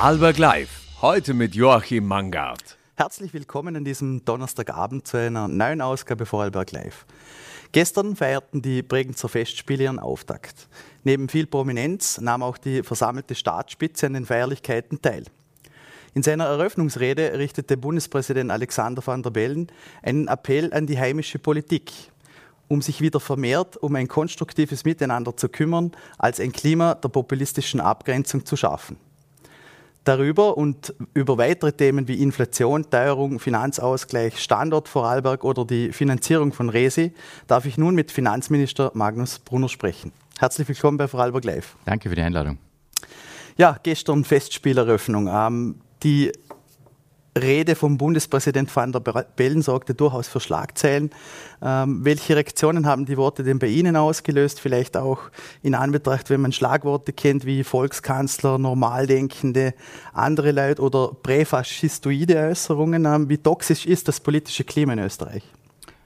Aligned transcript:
Vorarlberg 0.00 0.38
Live. 0.38 0.80
Heute 1.02 1.34
mit 1.34 1.54
Joachim 1.54 2.06
Mangard. 2.06 2.78
Herzlich 2.96 3.34
willkommen 3.34 3.76
an 3.76 3.84
diesem 3.84 4.24
Donnerstagabend 4.24 5.06
zu 5.06 5.18
einer 5.18 5.46
neuen 5.46 5.82
Ausgabe 5.82 6.24
Vorarlberg 6.24 6.72
Live. 6.72 7.04
Gestern 7.72 8.16
feierten 8.16 8.62
die 8.62 8.80
Bregenzer 8.80 9.28
Festspiele 9.28 9.84
ihren 9.84 9.98
Auftakt. 9.98 10.68
Neben 11.04 11.28
viel 11.28 11.46
Prominenz 11.46 12.18
nahm 12.18 12.42
auch 12.42 12.56
die 12.56 12.82
versammelte 12.82 13.34
Staatsspitze 13.34 14.06
an 14.06 14.14
den 14.14 14.24
Feierlichkeiten 14.24 15.02
teil. 15.02 15.24
In 16.14 16.22
seiner 16.22 16.46
Eröffnungsrede 16.46 17.38
richtete 17.38 17.76
Bundespräsident 17.76 18.50
Alexander 18.50 19.06
van 19.06 19.22
der 19.22 19.30
Bellen 19.30 19.70
einen 20.02 20.28
Appell 20.28 20.72
an 20.72 20.86
die 20.86 20.98
heimische 20.98 21.38
Politik, 21.38 21.92
um 22.68 22.80
sich 22.80 23.02
wieder 23.02 23.20
vermehrt 23.20 23.76
um 23.76 23.94
ein 23.96 24.08
konstruktives 24.08 24.86
Miteinander 24.86 25.36
zu 25.36 25.50
kümmern, 25.50 25.92
als 26.16 26.40
ein 26.40 26.52
Klima 26.52 26.94
der 26.94 27.10
populistischen 27.10 27.82
Abgrenzung 27.82 28.46
zu 28.46 28.56
schaffen. 28.56 28.96
Darüber 30.04 30.56
und 30.56 30.94
über 31.12 31.36
weitere 31.36 31.72
Themen 31.72 32.08
wie 32.08 32.22
Inflation, 32.22 32.88
Teuerung, 32.88 33.38
Finanzausgleich, 33.38 34.38
Standort 34.38 34.88
Vorarlberg 34.88 35.44
oder 35.44 35.66
die 35.66 35.92
Finanzierung 35.92 36.52
von 36.52 36.70
Resi 36.70 37.12
darf 37.46 37.66
ich 37.66 37.76
nun 37.76 37.94
mit 37.94 38.10
Finanzminister 38.10 38.90
Magnus 38.94 39.38
Brunner 39.38 39.68
sprechen. 39.68 40.12
Herzlich 40.38 40.66
willkommen 40.68 40.96
bei 40.96 41.06
Vorarlberg 41.06 41.44
Live. 41.44 41.76
Danke 41.84 42.08
für 42.08 42.14
die 42.14 42.22
Einladung. 42.22 42.58
Ja, 43.58 43.78
gestern 43.82 44.24
Festspieleröffnung. 44.24 45.28
Ähm, 45.30 45.80
die 46.02 46.32
Rede 47.42 47.74
vom 47.74 47.98
Bundespräsident 47.98 48.74
van 48.74 48.92
der 48.92 49.00
Bellen 49.00 49.62
sorgte 49.62 49.94
durchaus 49.94 50.28
für 50.28 50.40
Schlagzeilen. 50.40 51.10
Ähm, 51.62 52.04
welche 52.04 52.36
Reaktionen 52.36 52.86
haben 52.86 53.06
die 53.06 53.16
Worte 53.16 53.42
denn 53.42 53.58
bei 53.58 53.66
Ihnen 53.66 53.96
ausgelöst? 53.96 54.60
Vielleicht 54.60 54.96
auch 54.96 55.18
in 55.62 55.74
Anbetracht, 55.74 56.30
wenn 56.30 56.40
man 56.40 56.52
Schlagworte 56.52 57.12
kennt 57.12 57.44
wie 57.44 57.64
Volkskanzler, 57.64 58.58
Normaldenkende, 58.58 59.74
andere 60.12 60.52
Leute 60.52 60.82
oder 60.82 61.12
präfaschistoide 61.22 62.36
Äußerungen. 62.36 63.04
Ähm, 63.04 63.28
wie 63.28 63.38
toxisch 63.38 63.86
ist 63.86 64.08
das 64.08 64.20
politische 64.20 64.64
Klima 64.64 64.92
in 64.92 65.00
Österreich? 65.00 65.42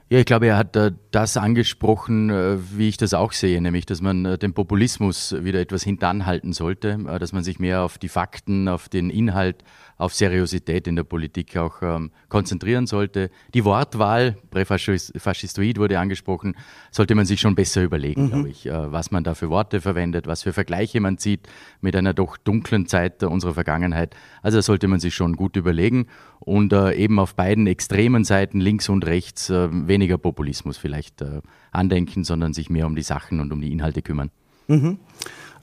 Ja, 0.07 0.19
ich 0.19 0.25
glaube, 0.25 0.45
er 0.45 0.57
hat 0.57 0.75
äh, 0.75 0.91
das 1.09 1.35
angesprochen, 1.35 2.29
äh, 2.29 2.57
wie 2.77 2.89
ich 2.89 2.97
das 2.97 3.15
auch 3.15 3.31
sehe, 3.31 3.59
nämlich, 3.59 3.87
dass 3.87 4.01
man 4.01 4.23
äh, 4.23 4.37
den 4.37 4.53
Populismus 4.53 5.35
wieder 5.39 5.59
etwas 5.59 5.81
hintanhalten 5.81 6.53
sollte, 6.53 6.99
dass 7.19 7.33
man 7.33 7.43
sich 7.43 7.57
mehr 7.57 7.81
auf 7.81 7.97
die 7.97 8.07
Fakten, 8.07 8.67
auf 8.67 8.87
den 8.87 9.09
Inhalt, 9.09 9.63
auf 9.97 10.13
Seriosität 10.13 10.87
in 10.87 10.95
der 10.95 11.03
Politik 11.03 11.55
auch 11.57 11.81
ähm, 11.81 12.11
konzentrieren 12.27 12.85
sollte. 12.85 13.29
Die 13.53 13.63
Wortwahl, 13.63 14.37
Präfaschistoid 14.51 15.77
wurde 15.77 15.99
angesprochen, 15.99 16.55
sollte 16.91 17.15
man 17.15 17.25
sich 17.25 17.39
schon 17.39 17.55
besser 17.55 17.83
überlegen, 17.83 18.25
mhm. 18.25 18.29
glaube 18.29 18.49
ich, 18.49 18.65
äh, 18.65 18.91
was 18.91 19.11
man 19.11 19.23
da 19.23 19.35
für 19.35 19.49
Worte 19.49 19.79
verwendet, 19.79 20.27
was 20.27 20.43
für 20.43 20.53
Vergleiche 20.53 20.99
man 20.99 21.17
zieht 21.17 21.47
mit 21.79 21.95
einer 21.95 22.13
doch 22.13 22.37
dunklen 22.37 22.87
Zeit 22.87 23.23
unserer 23.23 23.53
Vergangenheit. 23.53 24.15
Also 24.41 24.59
sollte 24.61 24.87
man 24.87 24.99
sich 24.99 25.15
schon 25.15 25.35
gut 25.35 25.55
überlegen 25.55 26.07
und 26.39 26.73
äh, 26.73 26.93
eben 26.93 27.17
auf 27.19 27.35
beiden 27.35 27.67
extremen 27.67 28.25
Seiten, 28.25 28.59
links 28.59 28.89
und 28.89 29.05
rechts, 29.05 29.49
äh, 29.49 29.69
weniger 29.71 30.17
Populismus 30.17 30.77
vielleicht 30.77 31.21
äh, 31.21 31.41
andenken, 31.71 32.23
sondern 32.23 32.53
sich 32.53 32.69
mehr 32.69 32.85
um 32.85 32.95
die 32.95 33.01
Sachen 33.01 33.39
und 33.39 33.53
um 33.53 33.61
die 33.61 33.71
Inhalte 33.71 34.01
kümmern. 34.01 34.29
Mhm. 34.67 34.97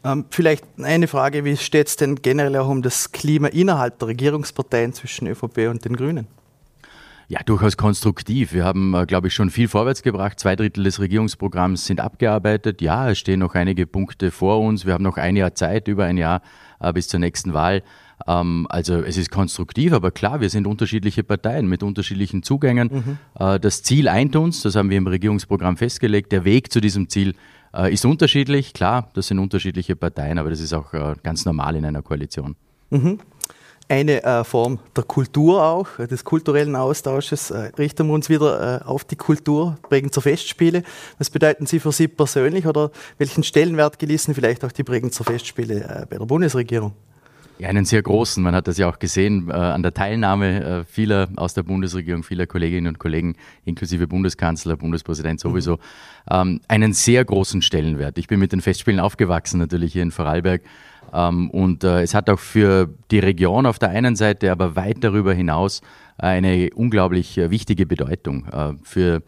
Ähm, 0.04 0.24
vielleicht 0.30 0.64
eine 0.80 1.06
Frage, 1.06 1.44
wie 1.44 1.56
steht 1.56 1.88
es 1.88 1.96
denn 1.96 2.16
generell 2.16 2.56
auch 2.56 2.68
um 2.68 2.82
das 2.82 3.12
Klima 3.12 3.48
innerhalb 3.48 3.98
der 3.98 4.08
Regierungsparteien 4.08 4.92
zwischen 4.92 5.28
ÖVP 5.28 5.68
und 5.68 5.84
den 5.84 5.96
Grünen? 5.96 6.26
Ja, 7.28 7.40
durchaus 7.46 7.76
konstruktiv. 7.76 8.52
Wir 8.52 8.64
haben, 8.64 8.94
äh, 8.94 9.06
glaube 9.06 9.28
ich, 9.28 9.34
schon 9.34 9.50
viel 9.50 9.68
vorwärts 9.68 10.02
gebracht. 10.02 10.38
Zwei 10.38 10.56
Drittel 10.56 10.84
des 10.84 11.00
Regierungsprogramms 11.00 11.86
sind 11.86 12.00
abgearbeitet. 12.00 12.82
Ja, 12.82 13.10
es 13.10 13.18
stehen 13.18 13.38
noch 13.38 13.54
einige 13.54 13.86
Punkte 13.86 14.30
vor 14.30 14.60
uns. 14.60 14.84
Wir 14.84 14.92
haben 14.92 15.04
noch 15.04 15.16
ein 15.16 15.36
Jahr 15.36 15.54
Zeit, 15.54 15.88
über 15.88 16.04
ein 16.04 16.18
Jahr 16.18 16.42
äh, 16.80 16.92
bis 16.92 17.08
zur 17.08 17.20
nächsten 17.20 17.54
Wahl. 17.54 17.82
Ähm, 18.26 18.66
also 18.68 18.94
es 19.02 19.16
ist 19.16 19.30
konstruktiv, 19.30 19.92
aber 19.92 20.10
klar, 20.10 20.40
wir 20.40 20.50
sind 20.50 20.66
unterschiedliche 20.66 21.24
Parteien 21.24 21.66
mit 21.66 21.82
unterschiedlichen 21.82 22.42
Zugängen. 22.42 22.90
Mhm. 22.92 23.18
Äh, 23.38 23.60
das 23.60 23.82
Ziel 23.82 24.08
eint 24.08 24.36
uns, 24.36 24.62
das 24.62 24.76
haben 24.76 24.90
wir 24.90 24.98
im 24.98 25.06
Regierungsprogramm 25.06 25.76
festgelegt. 25.76 26.32
Der 26.32 26.44
Weg 26.44 26.72
zu 26.72 26.80
diesem 26.80 27.08
Ziel 27.08 27.34
äh, 27.74 27.92
ist 27.92 28.04
unterschiedlich, 28.04 28.74
klar, 28.74 29.08
das 29.14 29.28
sind 29.28 29.38
unterschiedliche 29.38 29.96
Parteien, 29.96 30.38
aber 30.38 30.50
das 30.50 30.60
ist 30.60 30.72
auch 30.72 30.92
äh, 30.92 31.14
ganz 31.22 31.44
normal 31.44 31.76
in 31.76 31.84
einer 31.84 32.02
Koalition. 32.02 32.56
Mhm. 32.90 33.18
Eine 33.88 34.22
äh, 34.22 34.44
Form 34.44 34.78
der 34.96 35.04
Kultur 35.04 35.62
auch, 35.62 35.98
äh, 35.98 36.06
des 36.06 36.24
kulturellen 36.24 36.76
Austausches. 36.76 37.50
Äh, 37.50 37.72
richten 37.76 38.06
wir 38.06 38.14
uns 38.14 38.28
wieder 38.28 38.80
äh, 38.80 38.84
auf 38.84 39.04
die 39.04 39.16
Kultur, 39.16 39.76
Bregenzer 39.82 40.22
Festspiele. 40.22 40.82
Was 41.18 41.28
bedeuten 41.30 41.66
sie 41.66 41.80
für 41.80 41.92
Sie 41.92 42.08
persönlich 42.08 42.66
oder 42.66 42.90
welchen 43.18 43.42
Stellenwert 43.42 43.98
genießen 43.98 44.34
vielleicht 44.34 44.64
auch 44.64 44.72
die 44.72 44.82
Bregenzer 44.82 45.24
Festspiele 45.24 46.06
bei 46.08 46.16
der 46.16 46.24
Bundesregierung? 46.24 46.92
Ja, 47.58 47.68
einen 47.68 47.84
sehr 47.84 48.02
großen. 48.02 48.42
Man 48.42 48.54
hat 48.54 48.66
das 48.66 48.78
ja 48.78 48.88
auch 48.88 48.98
gesehen 48.98 49.48
äh, 49.48 49.52
an 49.52 49.82
der 49.82 49.94
Teilnahme 49.94 50.64
äh, 50.64 50.84
vieler 50.84 51.28
aus 51.36 51.54
der 51.54 51.62
Bundesregierung, 51.62 52.22
vieler 52.22 52.46
Kolleginnen 52.46 52.88
und 52.88 52.98
Kollegen, 52.98 53.36
inklusive 53.64 54.06
Bundeskanzler, 54.06 54.76
Bundespräsident 54.76 55.38
sowieso, 55.38 55.74
mhm. 55.74 55.78
ähm, 56.30 56.60
einen 56.68 56.92
sehr 56.92 57.24
großen 57.24 57.62
Stellenwert. 57.62 58.18
Ich 58.18 58.26
bin 58.26 58.40
mit 58.40 58.52
den 58.52 58.60
Festspielen 58.60 59.00
aufgewachsen, 59.00 59.58
natürlich 59.58 59.92
hier 59.92 60.02
in 60.02 60.10
Vorarlberg. 60.10 60.62
Ähm, 61.12 61.50
und 61.50 61.84
äh, 61.84 62.02
es 62.02 62.14
hat 62.14 62.30
auch 62.30 62.38
für 62.38 62.88
die 63.10 63.18
Region 63.18 63.66
auf 63.66 63.78
der 63.78 63.90
einen 63.90 64.16
Seite, 64.16 64.50
aber 64.50 64.74
weit 64.76 65.04
darüber 65.04 65.34
hinaus 65.34 65.82
eine 66.18 66.70
unglaublich 66.74 67.38
äh, 67.38 67.50
wichtige 67.50 67.86
Bedeutung. 67.86 68.46
Äh, 68.46 68.74
für 68.82 69.16
äh, 69.16 69.20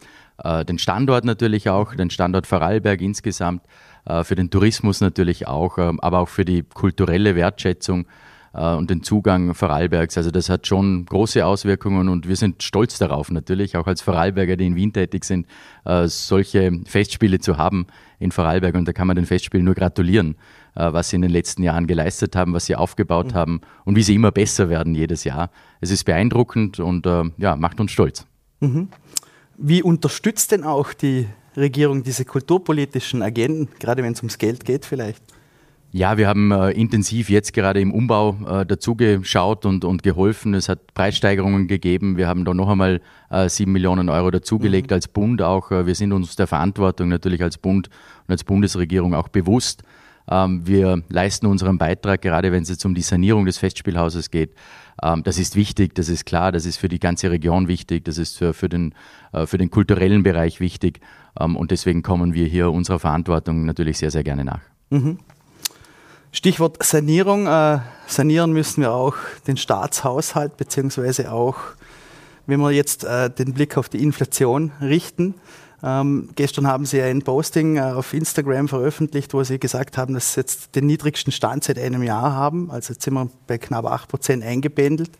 den 0.67 0.79
Standort 0.79 1.23
natürlich 1.23 1.69
auch, 1.69 1.95
den 1.95 2.09
Standort 2.09 2.45
Vorarlberg 2.45 3.01
insgesamt 3.01 3.61
äh, 4.05 4.23
für 4.23 4.35
den 4.35 4.49
Tourismus 4.49 5.01
natürlich 5.01 5.47
auch, 5.47 5.77
ähm, 5.77 5.99
aber 5.99 6.19
auch 6.19 6.29
für 6.29 6.45
die 6.45 6.63
kulturelle 6.63 7.35
Wertschätzung 7.35 8.05
äh, 8.53 8.73
und 8.73 8.89
den 8.89 9.01
Zugang 9.01 9.55
Vorarlbergs. 9.55 10.17
Also 10.17 10.31
das 10.31 10.49
hat 10.49 10.67
schon 10.67 11.05
große 11.05 11.45
Auswirkungen 11.45 12.09
und 12.09 12.27
wir 12.27 12.35
sind 12.35 12.61
stolz 12.61 12.99
darauf 12.99 13.31
natürlich, 13.31 13.77
auch 13.77 13.87
als 13.87 14.01
Vorarlberger, 14.01 14.57
die 14.57 14.67
in 14.67 14.75
Wien 14.75 14.93
tätig 14.93 15.25
sind, 15.25 15.47
äh, 15.85 16.07
solche 16.07 16.71
Festspiele 16.85 17.39
zu 17.39 17.57
haben 17.57 17.87
in 18.19 18.31
Vorarlberg. 18.31 18.75
Und 18.75 18.87
da 18.87 18.93
kann 18.93 19.07
man 19.07 19.15
den 19.15 19.25
Festspielen 19.25 19.65
nur 19.65 19.75
gratulieren, 19.75 20.35
was 20.77 21.09
sie 21.09 21.15
in 21.15 21.21
den 21.21 21.31
letzten 21.31 21.63
Jahren 21.63 21.87
geleistet 21.87 22.35
haben, 22.35 22.51
was 22.51 22.65
sie 22.65 22.75
aufgebaut 22.75 23.27
mhm. 23.27 23.35
haben 23.35 23.61
und 23.85 23.95
wie 23.95 24.03
sie 24.03 24.13
immer 24.13 24.31
besser 24.31 24.67
werden 24.67 24.93
jedes 24.93 25.23
Jahr. 25.23 25.49
Es 25.79 25.89
ist 25.89 26.03
beeindruckend 26.03 26.81
und 26.81 27.05
ja, 27.37 27.55
macht 27.55 27.79
uns 27.79 27.91
stolz. 27.91 28.25
Mhm. 28.59 28.89
Wie 29.57 29.81
unterstützt 29.83 30.51
denn 30.51 30.63
auch 30.63 30.93
die 30.93 31.27
Regierung 31.55 32.03
diese 32.03 32.25
kulturpolitischen 32.25 33.21
Agenden, 33.21 33.69
gerade 33.79 34.03
wenn 34.03 34.13
es 34.13 34.19
ums 34.19 34.37
Geld 34.37 34.65
geht 34.65 34.85
vielleicht? 34.85 35.23
Ja, 35.91 36.17
wir 36.17 36.27
haben 36.27 36.51
äh, 36.51 36.71
intensiv 36.71 37.29
jetzt 37.29 37.53
gerade 37.53 37.79
im 37.79 37.93
Umbau 37.93 38.35
äh, 38.45 38.65
dazugeschaut 38.65 39.65
und, 39.65 39.85
und 39.85 40.03
geholfen. 40.03 40.53
Es 40.53 40.67
hat 40.67 40.93
Preissteigerungen 40.93 41.67
gegeben. 41.67 42.17
Wir 42.17 42.27
haben 42.27 42.43
da 42.43 42.53
noch 42.53 42.67
einmal 42.67 42.99
äh, 43.29 43.47
sieben 43.47 43.71
Millionen 43.71 44.09
Euro 44.09 44.29
dazugelegt 44.29 44.89
mhm. 44.89 44.95
als 44.95 45.07
Bund 45.07 45.41
auch. 45.41 45.71
Äh, 45.71 45.87
wir 45.87 45.95
sind 45.95 46.11
uns 46.11 46.35
der 46.35 46.47
Verantwortung 46.47 47.07
natürlich 47.07 47.41
als 47.41 47.57
Bund 47.57 47.87
und 48.27 48.31
als 48.31 48.43
Bundesregierung 48.43 49.13
auch 49.13 49.29
bewusst. 49.29 49.83
Ähm, 50.29 50.65
wir 50.65 51.03
leisten 51.09 51.45
unseren 51.45 51.77
Beitrag, 51.77 52.21
gerade 52.21 52.51
wenn 52.51 52.63
es 52.63 52.69
jetzt 52.69 52.85
um 52.85 52.95
die 52.95 53.01
Sanierung 53.01 53.45
des 53.45 53.57
Festspielhauses 53.57 54.31
geht. 54.31 54.55
Ähm, 55.01 55.23
das 55.23 55.37
ist 55.37 55.55
wichtig, 55.55 55.93
das 55.95 56.09
ist 56.09 56.25
klar, 56.25 56.51
das 56.51 56.65
ist 56.65 56.77
für 56.77 56.89
die 56.89 56.99
ganze 56.99 57.29
Region 57.29 57.67
wichtig, 57.67 58.05
das 58.05 58.17
ist 58.17 58.37
für, 58.37 58.69
den, 58.69 58.93
äh, 59.33 59.45
für 59.45 59.57
den 59.57 59.69
kulturellen 59.69 60.23
Bereich 60.23 60.59
wichtig. 60.59 60.99
Ähm, 61.39 61.55
und 61.55 61.71
deswegen 61.71 62.01
kommen 62.01 62.33
wir 62.33 62.47
hier 62.47 62.71
unserer 62.71 62.99
Verantwortung 62.99 63.65
natürlich 63.65 63.97
sehr, 63.97 64.11
sehr 64.11 64.23
gerne 64.23 64.45
nach. 64.45 64.61
Mhm. 64.89 65.19
Stichwort 66.31 66.83
Sanierung. 66.83 67.47
Äh, 67.47 67.79
sanieren 68.07 68.51
müssen 68.51 68.81
wir 68.81 68.91
auch 68.91 69.15
den 69.47 69.55
Staatshaushalt, 69.55 70.57
beziehungsweise 70.57 71.31
auch, 71.31 71.55
wenn 72.45 72.59
wir 72.59 72.71
jetzt 72.71 73.05
äh, 73.05 73.29
den 73.29 73.53
Blick 73.53 73.77
auf 73.77 73.87
die 73.87 74.03
Inflation 74.03 74.71
richten. 74.81 75.35
Ähm, 75.83 76.29
gestern 76.35 76.67
haben 76.67 76.85
Sie 76.85 77.01
ein 77.01 77.21
Posting 77.21 77.77
äh, 77.77 77.81
auf 77.81 78.13
Instagram 78.13 78.67
veröffentlicht, 78.67 79.33
wo 79.33 79.43
Sie 79.43 79.59
gesagt 79.59 79.97
haben, 79.97 80.13
dass 80.13 80.33
Sie 80.33 80.41
jetzt 80.41 80.75
den 80.75 80.85
niedrigsten 80.85 81.31
Stand 81.31 81.63
seit 81.63 81.77
einem 81.77 82.03
Jahr 82.03 82.33
haben. 82.33 82.71
Also 82.71 82.93
jetzt 82.93 83.03
sind 83.03 83.13
wir 83.13 83.29
bei 83.47 83.57
knapp 83.57 83.85
8 83.85 84.09
Prozent 84.09 84.43
eingependelt. 84.43 85.11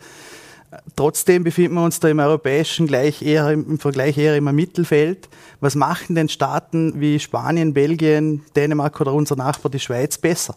Trotzdem 0.95 1.43
befinden 1.43 1.75
wir 1.75 1.83
uns 1.83 1.99
da 1.99 2.09
im 2.09 2.19
europäischen 2.19 2.87
gleich 2.87 3.21
eher, 3.21 3.49
im 3.51 3.79
Vergleich 3.79 4.17
eher 4.17 4.35
im 4.35 4.43
Mittelfeld. 4.43 5.29
Was 5.59 5.75
machen 5.75 6.15
denn 6.15 6.29
Staaten 6.29 6.99
wie 6.99 7.19
Spanien, 7.19 7.73
Belgien, 7.73 8.43
Dänemark 8.55 8.99
oder 8.99 9.13
unser 9.13 9.35
Nachbar 9.35 9.71
die 9.71 9.79
Schweiz 9.79 10.17
besser? 10.17 10.55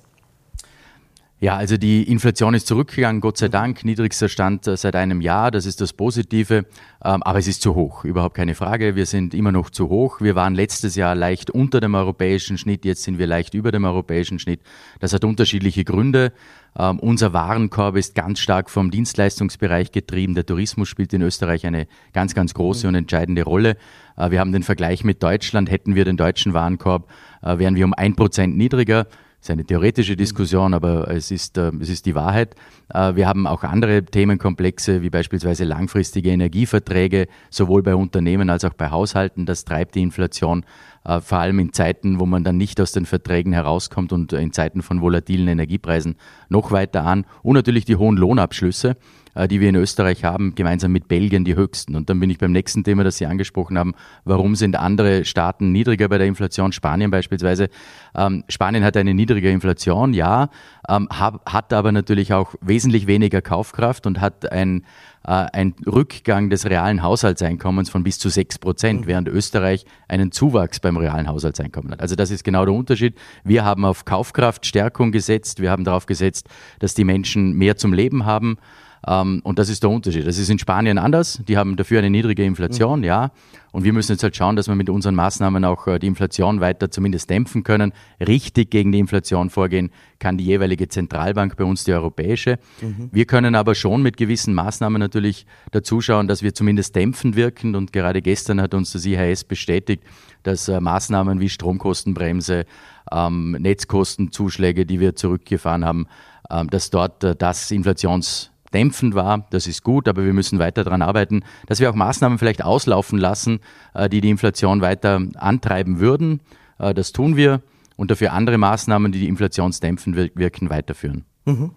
Ja, 1.40 1.56
also 1.56 1.76
die 1.76 2.02
Inflation 2.02 2.52
ist 2.54 2.66
zurückgegangen, 2.66 3.20
Gott 3.20 3.38
sei 3.38 3.46
Dank, 3.46 3.84
niedrigster 3.84 4.28
Stand 4.28 4.66
äh, 4.66 4.76
seit 4.76 4.96
einem 4.96 5.20
Jahr, 5.20 5.52
das 5.52 5.66
ist 5.66 5.80
das 5.80 5.92
Positive, 5.92 6.64
ähm, 7.04 7.22
aber 7.22 7.38
es 7.38 7.46
ist 7.46 7.62
zu 7.62 7.76
hoch, 7.76 8.04
überhaupt 8.04 8.34
keine 8.34 8.56
Frage, 8.56 8.96
wir 8.96 9.06
sind 9.06 9.34
immer 9.34 9.52
noch 9.52 9.70
zu 9.70 9.88
hoch. 9.88 10.20
Wir 10.20 10.34
waren 10.34 10.56
letztes 10.56 10.96
Jahr 10.96 11.14
leicht 11.14 11.52
unter 11.52 11.78
dem 11.78 11.94
europäischen 11.94 12.58
Schnitt, 12.58 12.84
jetzt 12.84 13.04
sind 13.04 13.20
wir 13.20 13.28
leicht 13.28 13.54
über 13.54 13.70
dem 13.70 13.84
europäischen 13.84 14.40
Schnitt. 14.40 14.62
Das 14.98 15.12
hat 15.12 15.24
unterschiedliche 15.24 15.84
Gründe. 15.84 16.32
Ähm, 16.76 16.98
unser 16.98 17.32
Warenkorb 17.32 17.94
ist 17.94 18.16
ganz 18.16 18.40
stark 18.40 18.68
vom 18.68 18.90
Dienstleistungsbereich 18.90 19.92
getrieben. 19.92 20.34
Der 20.34 20.44
Tourismus 20.44 20.88
spielt 20.88 21.12
in 21.12 21.22
Österreich 21.22 21.64
eine 21.66 21.86
ganz, 22.12 22.34
ganz 22.34 22.52
große 22.52 22.84
mhm. 22.84 22.88
und 22.88 22.94
entscheidende 22.96 23.44
Rolle. 23.44 23.76
Äh, 24.16 24.32
wir 24.32 24.40
haben 24.40 24.50
den 24.50 24.64
Vergleich 24.64 25.04
mit 25.04 25.22
Deutschland. 25.22 25.70
Hätten 25.70 25.94
wir 25.94 26.04
den 26.04 26.16
deutschen 26.16 26.52
Warenkorb, 26.52 27.08
äh, 27.42 27.58
wären 27.58 27.76
wir 27.76 27.84
um 27.84 27.94
ein 27.94 28.16
Prozent 28.16 28.56
niedriger. 28.56 29.06
Ist 29.40 29.50
eine 29.50 29.64
theoretische 29.64 30.16
Diskussion, 30.16 30.74
aber 30.74 31.08
es 31.10 31.30
ist, 31.30 31.58
äh, 31.58 31.70
es 31.80 31.88
ist 31.88 32.06
die 32.06 32.14
Wahrheit. 32.14 32.54
Äh, 32.92 33.14
wir 33.14 33.28
haben 33.28 33.46
auch 33.46 33.62
andere 33.62 34.04
Themenkomplexe, 34.04 35.02
wie 35.02 35.10
beispielsweise 35.10 35.64
langfristige 35.64 36.30
Energieverträge, 36.30 37.28
sowohl 37.50 37.82
bei 37.82 37.94
Unternehmen 37.94 38.50
als 38.50 38.64
auch 38.64 38.74
bei 38.74 38.90
Haushalten. 38.90 39.46
Das 39.46 39.64
treibt 39.64 39.94
die 39.94 40.02
Inflation, 40.02 40.64
äh, 41.04 41.20
vor 41.20 41.38
allem 41.38 41.60
in 41.60 41.72
Zeiten, 41.72 42.18
wo 42.18 42.26
man 42.26 42.42
dann 42.42 42.56
nicht 42.56 42.80
aus 42.80 42.92
den 42.92 43.06
Verträgen 43.06 43.52
herauskommt 43.52 44.12
und 44.12 44.32
in 44.32 44.52
Zeiten 44.52 44.82
von 44.82 45.00
volatilen 45.00 45.48
Energiepreisen 45.48 46.16
noch 46.48 46.72
weiter 46.72 47.04
an. 47.04 47.24
Und 47.42 47.54
natürlich 47.54 47.84
die 47.84 47.96
hohen 47.96 48.16
Lohnabschlüsse. 48.16 48.96
Äh, 49.38 49.46
die 49.46 49.60
wir 49.60 49.68
in 49.68 49.76
Österreich 49.76 50.24
haben, 50.24 50.56
gemeinsam 50.56 50.90
mit 50.90 51.06
Belgien 51.06 51.44
die 51.44 51.54
höchsten. 51.54 51.94
Und 51.94 52.10
dann 52.10 52.18
bin 52.18 52.28
ich 52.28 52.38
beim 52.38 52.50
nächsten 52.50 52.82
Thema, 52.82 53.04
das 53.04 53.18
Sie 53.18 53.26
angesprochen 53.26 53.78
haben. 53.78 53.94
Warum 54.24 54.56
sind 54.56 54.74
andere 54.74 55.24
Staaten 55.24 55.70
niedriger 55.70 56.08
bei 56.08 56.18
der 56.18 56.26
Inflation? 56.26 56.72
Spanien 56.72 57.12
beispielsweise. 57.12 57.68
Ähm, 58.16 58.42
Spanien 58.48 58.82
hat 58.82 58.96
eine 58.96 59.14
niedrige 59.14 59.48
Inflation, 59.50 60.12
ja, 60.12 60.48
ähm, 60.88 61.08
hat 61.10 61.72
aber 61.72 61.92
natürlich 61.92 62.32
auch 62.32 62.56
wesentlich 62.60 63.06
weniger 63.06 63.40
Kaufkraft 63.40 64.08
und 64.08 64.20
hat 64.20 64.50
ein 64.50 64.84
äh, 65.24 65.46
ein 65.52 65.74
Rückgang 65.86 66.50
des 66.50 66.66
realen 66.66 67.04
Haushaltseinkommens 67.04 67.90
von 67.90 68.02
bis 68.02 68.18
zu 68.18 68.30
6 68.30 68.58
Prozent, 68.58 69.02
mhm. 69.02 69.06
während 69.06 69.28
Österreich 69.28 69.84
einen 70.08 70.32
Zuwachs 70.32 70.80
beim 70.80 70.96
realen 70.96 71.28
Haushaltseinkommen 71.28 71.92
hat. 71.92 72.00
Also 72.00 72.16
das 72.16 72.32
ist 72.32 72.42
genau 72.42 72.64
der 72.64 72.74
Unterschied. 72.74 73.14
Wir 73.44 73.64
haben 73.64 73.84
auf 73.84 74.04
Kaufkraftstärkung 74.04 75.12
gesetzt, 75.12 75.60
wir 75.60 75.70
haben 75.70 75.84
darauf 75.84 76.06
gesetzt, 76.06 76.48
dass 76.80 76.94
die 76.94 77.04
Menschen 77.04 77.52
mehr 77.52 77.76
zum 77.76 77.92
Leben 77.92 78.26
haben. 78.26 78.58
Ähm, 79.06 79.40
und 79.44 79.58
das 79.58 79.68
ist 79.68 79.82
der 79.82 79.90
Unterschied. 79.90 80.26
Das 80.26 80.38
ist 80.38 80.50
in 80.50 80.58
Spanien 80.58 80.98
anders. 80.98 81.40
Die 81.46 81.56
haben 81.56 81.76
dafür 81.76 81.98
eine 81.98 82.10
niedrige 82.10 82.44
Inflation, 82.44 83.00
mhm. 83.00 83.04
ja. 83.04 83.30
Und 83.70 83.84
wir 83.84 83.92
müssen 83.92 84.12
jetzt 84.12 84.22
halt 84.22 84.34
schauen, 84.34 84.56
dass 84.56 84.66
wir 84.66 84.74
mit 84.74 84.88
unseren 84.88 85.14
Maßnahmen 85.14 85.64
auch 85.64 85.86
äh, 85.86 85.98
die 85.98 86.06
Inflation 86.06 86.60
weiter 86.60 86.90
zumindest 86.90 87.28
dämpfen 87.30 87.64
können. 87.64 87.92
Richtig 88.18 88.70
gegen 88.70 88.92
die 88.92 88.98
Inflation 88.98 89.50
vorgehen 89.50 89.90
kann 90.18 90.38
die 90.38 90.44
jeweilige 90.44 90.88
Zentralbank, 90.88 91.56
bei 91.56 91.64
uns 91.64 91.84
die 91.84 91.92
europäische. 91.92 92.58
Mhm. 92.80 93.10
Wir 93.12 93.26
können 93.26 93.54
aber 93.54 93.74
schon 93.74 94.02
mit 94.02 94.16
gewissen 94.16 94.54
Maßnahmen 94.54 94.98
natürlich 94.98 95.46
dazu 95.70 96.00
schauen, 96.00 96.28
dass 96.28 96.42
wir 96.42 96.54
zumindest 96.54 96.96
dämpfend 96.96 97.36
wirken. 97.36 97.74
Und 97.74 97.92
gerade 97.92 98.22
gestern 98.22 98.60
hat 98.60 98.74
uns 98.74 98.92
das 98.92 99.04
IHS 99.04 99.44
bestätigt, 99.44 100.02
dass 100.42 100.68
äh, 100.68 100.80
Maßnahmen 100.80 101.40
wie 101.40 101.48
Stromkostenbremse, 101.48 102.64
ähm, 103.12 103.52
Netzkostenzuschläge, 103.52 104.86
die 104.86 104.98
wir 105.00 105.14
zurückgefahren 105.14 105.84
haben, 105.84 106.06
ähm, 106.50 106.68
dass 106.70 106.90
dort 106.90 107.22
äh, 107.24 107.36
das 107.36 107.70
Inflations 107.70 108.50
dämpfend 108.72 109.14
war. 109.14 109.46
Das 109.50 109.66
ist 109.66 109.82
gut, 109.82 110.08
aber 110.08 110.24
wir 110.24 110.32
müssen 110.32 110.58
weiter 110.58 110.84
daran 110.84 111.02
arbeiten, 111.02 111.42
dass 111.66 111.80
wir 111.80 111.90
auch 111.90 111.94
Maßnahmen 111.94 112.38
vielleicht 112.38 112.62
auslaufen 112.62 113.18
lassen, 113.18 113.60
äh, 113.94 114.08
die 114.08 114.20
die 114.20 114.30
Inflation 114.30 114.80
weiter 114.80 115.20
antreiben 115.36 116.00
würden. 116.00 116.40
Äh, 116.78 116.94
das 116.94 117.12
tun 117.12 117.36
wir 117.36 117.62
und 117.96 118.10
dafür 118.10 118.32
andere 118.32 118.58
Maßnahmen, 118.58 119.12
die 119.12 119.20
die 119.20 119.28
inflationsdämpfend 119.28 120.16
wirken, 120.34 120.70
weiterführen. 120.70 121.24
Mhm. 121.44 121.72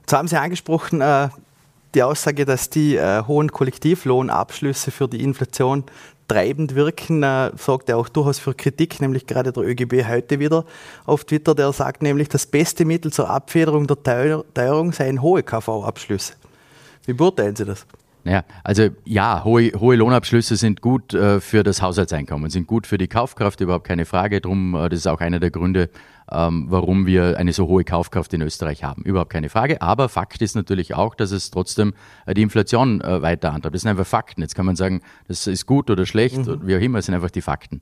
Jetzt 0.00 0.12
haben 0.12 0.28
Sie 0.28 0.38
angesprochen, 0.38 1.00
äh, 1.00 1.28
die 1.94 2.02
Aussage, 2.02 2.44
dass 2.44 2.68
die 2.68 3.00
hohen 3.00 3.50
Kollektivlohnabschlüsse 3.50 4.90
für 4.90 5.08
die 5.08 5.22
Inflation 5.22 5.84
treibend 6.28 6.74
wirken, 6.74 7.22
äh, 7.22 7.50
sorgt 7.56 7.88
er 7.88 7.98
auch 7.98 8.08
durchaus 8.08 8.38
für 8.38 8.54
Kritik, 8.54 9.00
nämlich 9.00 9.26
gerade 9.26 9.52
der 9.52 9.62
ÖGB 9.62 10.04
heute 10.08 10.38
wieder 10.40 10.64
auf 11.04 11.24
Twitter, 11.24 11.54
der 11.54 11.72
sagt 11.72 12.02
nämlich, 12.02 12.28
das 12.28 12.46
beste 12.46 12.84
Mittel 12.84 13.12
zur 13.12 13.30
Abfederung 13.30 13.86
der 13.86 14.02
Teuer 14.02 14.44
Teuerung 14.54 14.92
seien 14.92 15.22
hohe 15.22 15.42
KV-Abschlüsse. 15.42 16.34
Wie 17.06 17.12
beurteilen 17.12 17.54
Sie 17.54 17.64
das? 17.64 17.86
Naja, 18.24 18.42
also 18.64 18.88
ja, 19.04 19.44
hohe, 19.44 19.70
hohe 19.78 19.94
Lohnabschlüsse 19.94 20.56
sind 20.56 20.80
gut 20.80 21.14
äh, 21.14 21.40
für 21.40 21.62
das 21.62 21.80
Haushaltseinkommen, 21.80 22.50
sind 22.50 22.66
gut 22.66 22.88
für 22.88 22.98
die 22.98 23.06
Kaufkraft, 23.06 23.60
überhaupt 23.60 23.86
keine 23.86 24.04
Frage. 24.04 24.40
Drum, 24.40 24.74
äh, 24.74 24.88
das 24.88 24.98
ist 25.00 25.06
auch 25.06 25.20
einer 25.20 25.38
der 25.38 25.50
Gründe, 25.50 25.90
ähm, 26.30 26.66
warum 26.68 27.06
wir 27.06 27.38
eine 27.38 27.52
so 27.52 27.66
hohe 27.68 27.84
Kaufkraft 27.84 28.32
in 28.34 28.42
Österreich 28.42 28.84
haben. 28.84 29.02
Überhaupt 29.02 29.30
keine 29.30 29.48
Frage. 29.48 29.80
Aber 29.82 30.08
Fakt 30.08 30.42
ist 30.42 30.56
natürlich 30.56 30.94
auch, 30.94 31.14
dass 31.14 31.30
es 31.30 31.50
trotzdem 31.50 31.94
äh, 32.26 32.34
die 32.34 32.42
Inflation 32.42 33.00
äh, 33.00 33.22
weiter 33.22 33.52
antreibt. 33.52 33.74
Das 33.74 33.82
sind 33.82 33.90
einfach 33.90 34.06
Fakten. 34.06 34.42
Jetzt 34.42 34.54
kann 34.54 34.66
man 34.66 34.76
sagen, 34.76 35.02
das 35.28 35.46
ist 35.46 35.66
gut 35.66 35.90
oder 35.90 36.06
schlecht, 36.06 36.38
mhm. 36.46 36.66
wie 36.66 36.76
auch 36.76 36.80
immer, 36.80 36.98
das 36.98 37.06
sind 37.06 37.14
einfach 37.14 37.30
die 37.30 37.42
Fakten. 37.42 37.80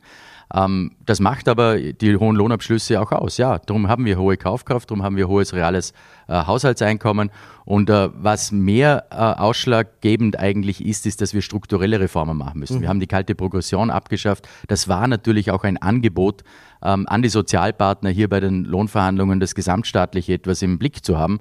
Ähm, 0.52 0.92
das 1.04 1.20
macht 1.20 1.48
aber 1.48 1.78
die 1.78 2.16
hohen 2.16 2.36
Lohnabschlüsse 2.36 3.00
auch 3.00 3.12
aus. 3.12 3.36
Ja, 3.36 3.58
darum 3.58 3.88
haben 3.88 4.04
wir 4.04 4.18
hohe 4.18 4.36
Kaufkraft, 4.36 4.90
darum 4.90 5.02
haben 5.02 5.16
wir 5.16 5.28
hohes 5.28 5.52
reales 5.54 5.92
äh, 6.28 6.34
Haushaltseinkommen. 6.46 7.30
Und 7.64 7.88
äh, 7.88 8.10
was 8.14 8.52
mehr 8.52 9.06
äh, 9.10 9.14
ausschlaggebend 9.14 10.38
eigentlich 10.38 10.84
ist, 10.84 11.06
ist, 11.06 11.20
dass 11.20 11.32
wir 11.32 11.42
strukturelle 11.42 12.00
Reformen 12.00 12.36
machen 12.36 12.60
müssen. 12.60 12.78
Mhm. 12.78 12.80
Wir 12.82 12.88
haben 12.88 13.00
die 13.00 13.06
kalte 13.06 13.34
Progression 13.34 13.90
abgeschafft. 13.90 14.48
Das 14.68 14.88
war 14.88 15.06
natürlich 15.08 15.50
auch 15.50 15.64
ein 15.64 15.78
Angebot 15.78 16.42
ähm, 16.82 17.06
an 17.08 17.22
die 17.22 17.28
Sozialpartner 17.30 18.10
hier 18.10 18.28
bei 18.28 18.40
den 18.40 18.64
Lohnverhandlungen, 18.64 19.40
das 19.40 19.54
gesamtstaatlich 19.54 20.28
etwas 20.28 20.62
im 20.62 20.78
Blick 20.78 21.04
zu 21.04 21.18
haben. 21.18 21.40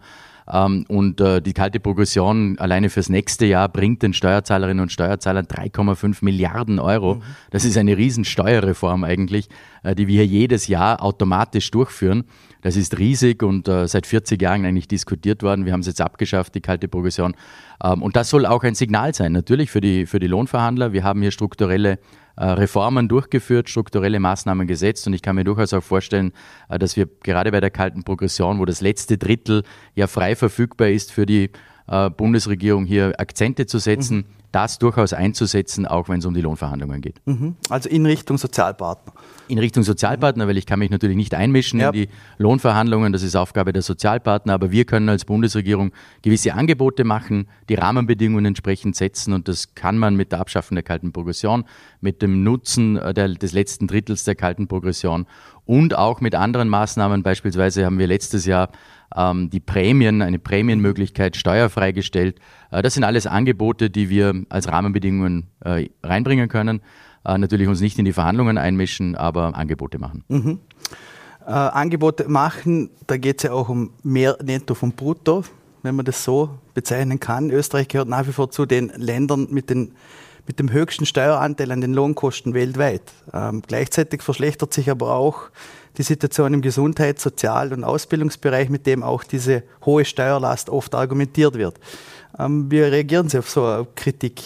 Ähm, 0.52 0.86
und 0.88 1.22
äh, 1.22 1.42
die 1.42 1.54
kalte 1.54 1.80
Progression 1.80 2.58
alleine 2.60 2.90
fürs 2.90 3.10
nächste 3.10 3.46
Jahr 3.46 3.70
bringt 3.70 4.04
den 4.04 4.14
Steuerzahlerinnen 4.14 4.82
und 4.82 4.92
Steuerzahlern 4.92 5.46
3,5 5.46 6.18
Milliarden 6.22 6.80
Euro. 6.80 7.16
Mhm. 7.16 7.22
Das 7.52 7.66
ist 7.66 7.78
eine 7.78 7.98
riesen 7.98 8.26
Steuerreform 8.26 9.04
eigentlich, 9.04 9.50
äh, 9.84 9.96
die 9.96 10.08
wir 10.08 10.24
hier 10.24 10.40
jedes 10.40 10.68
Jahr 10.68 11.02
automatisch 11.02 11.72
durchführen. 11.72 12.26
Das 12.62 12.76
ist 12.76 12.98
riesig 12.98 13.44
und 13.44 13.68
äh, 13.68 13.88
seit 13.88 14.08
40 14.08 14.42
Jahren 14.42 14.66
eigentlich 14.66 14.88
diskutiert 14.88 15.44
worden. 15.44 15.66
Wir 15.66 15.74
haben 15.74 15.82
es 15.82 15.88
jetzt 15.88 16.02
abgeschafft, 16.02 16.56
die 16.56 16.62
kalte 16.62 16.88
Progression. 16.88 17.36
Ähm, 17.84 18.02
und 18.02 18.16
das 18.16 18.30
soll 18.30 18.46
auch 18.46 18.64
ein 18.64 18.76
Signal 18.76 19.14
sein, 19.14 19.32
natürlich 19.32 19.72
für 19.72 19.82
die, 19.82 20.06
für 20.06 20.20
die 20.20 20.28
Lohnverhandler. 20.28 20.94
Wir 20.94 21.04
haben 21.04 21.22
hier 21.22 21.32
strukturelle 21.32 22.00
Reformen 22.42 23.08
durchgeführt, 23.08 23.70
strukturelle 23.70 24.20
Maßnahmen 24.20 24.68
gesetzt. 24.68 25.06
Und 25.08 25.14
ich 25.14 25.22
kann 25.22 25.36
mir 25.36 25.44
durchaus 25.44 25.74
auch 25.74 25.84
vorstellen, 25.84 26.32
äh, 26.70 26.80
dass 26.80 26.98
wir 26.98 27.08
gerade 27.24 27.52
bei 27.52 27.60
der 27.60 27.72
kalten 27.72 28.04
Progression, 28.04 28.60
wo 28.60 28.66
das 28.66 28.82
letzte 28.82 29.18
Drittel 29.18 29.64
ja 29.96 30.08
frei 30.08 30.36
verfügbar 30.36 30.90
ist 30.90 31.12
für 31.12 31.26
die 31.26 31.52
äh, 31.88 32.10
Bundesregierung 32.10 32.86
hier 32.86 33.14
Akzente 33.18 33.66
zu 33.66 33.80
setzen, 33.80 34.18
mhm. 34.18 34.26
das 34.52 34.80
durchaus 34.80 35.14
einzusetzen, 35.14 35.86
auch 35.86 36.10
wenn 36.10 36.20
es 36.20 36.26
um 36.26 36.34
die 36.34 36.42
Lohnverhandlungen 36.42 37.02
geht. 37.02 37.22
Mhm. 37.26 37.56
Also 37.70 37.90
in 37.90 38.06
Richtung 38.06 38.38
Sozialpartner. 38.38 39.14
In 39.48 39.60
Richtung 39.60 39.84
Sozialpartner, 39.84 40.48
weil 40.48 40.58
ich 40.58 40.66
kann 40.66 40.80
mich 40.80 40.90
natürlich 40.90 41.18
nicht 41.18 41.34
einmischen 41.34 41.80
ja. 41.80 41.90
in 41.90 41.94
die 41.94 42.10
Lohnverhandlungen, 42.38 43.12
das 43.12 43.24
ist 43.24 43.36
Aufgabe 43.36 43.74
der 43.74 43.82
Sozialpartner, 43.82 44.54
aber 44.54 44.72
wir 44.72 44.86
können 44.86 45.10
als 45.10 45.26
Bundesregierung 45.26 45.92
gewisse 46.22 46.54
Angebote 46.54 47.04
machen, 47.04 47.48
die 47.68 47.76
Rahmenbedingungen 47.76 48.46
entsprechend 48.46 48.96
setzen 48.96 49.34
und 49.34 49.48
das 49.48 49.76
kann 49.76 49.98
man 49.98 50.16
mit 50.16 50.32
der 50.32 50.40
Abschaffung 50.40 50.76
der 50.76 50.84
kalten 50.84 51.12
Progression, 51.12 51.66
mit 52.00 52.22
dem 52.22 52.44
Nutzen 52.44 52.98
äh, 52.98 53.14
der, 53.14 53.30
des 53.30 53.52
letzten 53.52 53.88
Drittels 53.88 54.24
der 54.24 54.36
kalten 54.36 54.68
Progression 54.68 55.26
und 55.66 55.96
auch 55.98 56.22
mit 56.22 56.36
anderen 56.36 56.70
Maßnahmen. 56.70 57.24
Beispielsweise 57.24 57.86
haben 57.86 58.00
wir 58.00 58.08
letztes 58.08 58.46
Jahr 58.46 58.70
ähm, 59.16 59.50
die 59.50 59.60
Prämien, 59.60 60.22
eine 60.22 60.40
Prämienmöglichkeit 60.40 61.36
steuerfrei 61.36 61.92
gestellt. 61.92 62.40
Äh, 62.72 62.82
das 62.82 62.94
sind 62.94 63.04
alles 63.04 63.28
Angebote, 63.28 63.90
die 63.90 64.10
wir 64.10 64.34
als 64.50 64.68
Rahmenbedingungen 64.68 65.48
äh, 65.64 65.90
reinbringen 66.04 66.50
können. 66.50 66.82
Äh, 67.26 67.38
natürlich 67.38 67.68
uns 67.68 67.82
nicht 67.82 67.98
in 68.00 68.06
die 68.06 68.14
Verhandlungen 68.14 68.58
einmischen, 68.58 69.16
aber 69.16 69.56
Angebote 69.56 70.00
machen. 70.00 70.24
Mhm. 70.28 70.60
Äh, 71.46 71.52
Angebote 71.52 72.28
machen, 72.30 72.90
da 73.08 73.18
geht 73.18 73.38
es 73.40 73.44
ja 73.44 73.52
auch 73.52 73.70
um 73.70 73.92
mehr 74.04 74.38
Netto 74.44 74.76
vom 74.76 74.94
Brutto, 74.94 75.44
wenn 75.82 75.96
man 75.96 76.06
das 76.06 76.24
so 76.24 76.50
bezeichnen 76.74 77.20
kann. 77.20 77.52
Österreich 77.52 77.88
gehört 77.88 78.08
nach 78.08 78.28
wie 78.28 78.32
vor 78.32 78.50
zu 78.50 78.66
den 78.66 78.92
Ländern 78.96 79.48
mit 79.52 79.70
den 79.70 79.94
mit 80.48 80.60
dem 80.60 80.72
höchsten 80.72 81.06
Steueranteil 81.06 81.72
an 81.72 81.82
den 81.82 81.94
Lohnkosten 81.94 82.54
weltweit. 82.54 83.02
Ähm, 83.34 83.62
gleichzeitig 83.66 84.22
verschlechtert 84.22 84.74
sich 84.74 84.90
aber 84.90 85.16
auch 85.16 85.50
die 85.98 86.04
Situation 86.04 86.54
im 86.54 86.62
Gesundheits-, 86.62 87.24
Sozial- 87.24 87.74
und 87.74 87.84
Ausbildungsbereich, 87.84 88.70
mit 88.70 88.86
dem 88.86 89.04
auch 89.04 89.24
diese 89.24 89.64
hohe 89.86 90.06
Steuerlast 90.06 90.70
oft 90.70 90.96
argumentiert 90.96 91.56
wird. 91.56 91.80
Ähm, 92.38 92.70
wie 92.70 92.82
reagieren 92.82 93.30
Sie 93.30 93.38
auf 93.38 93.50
so 93.50 93.66
eine 93.66 93.88
Kritik? 93.96 94.42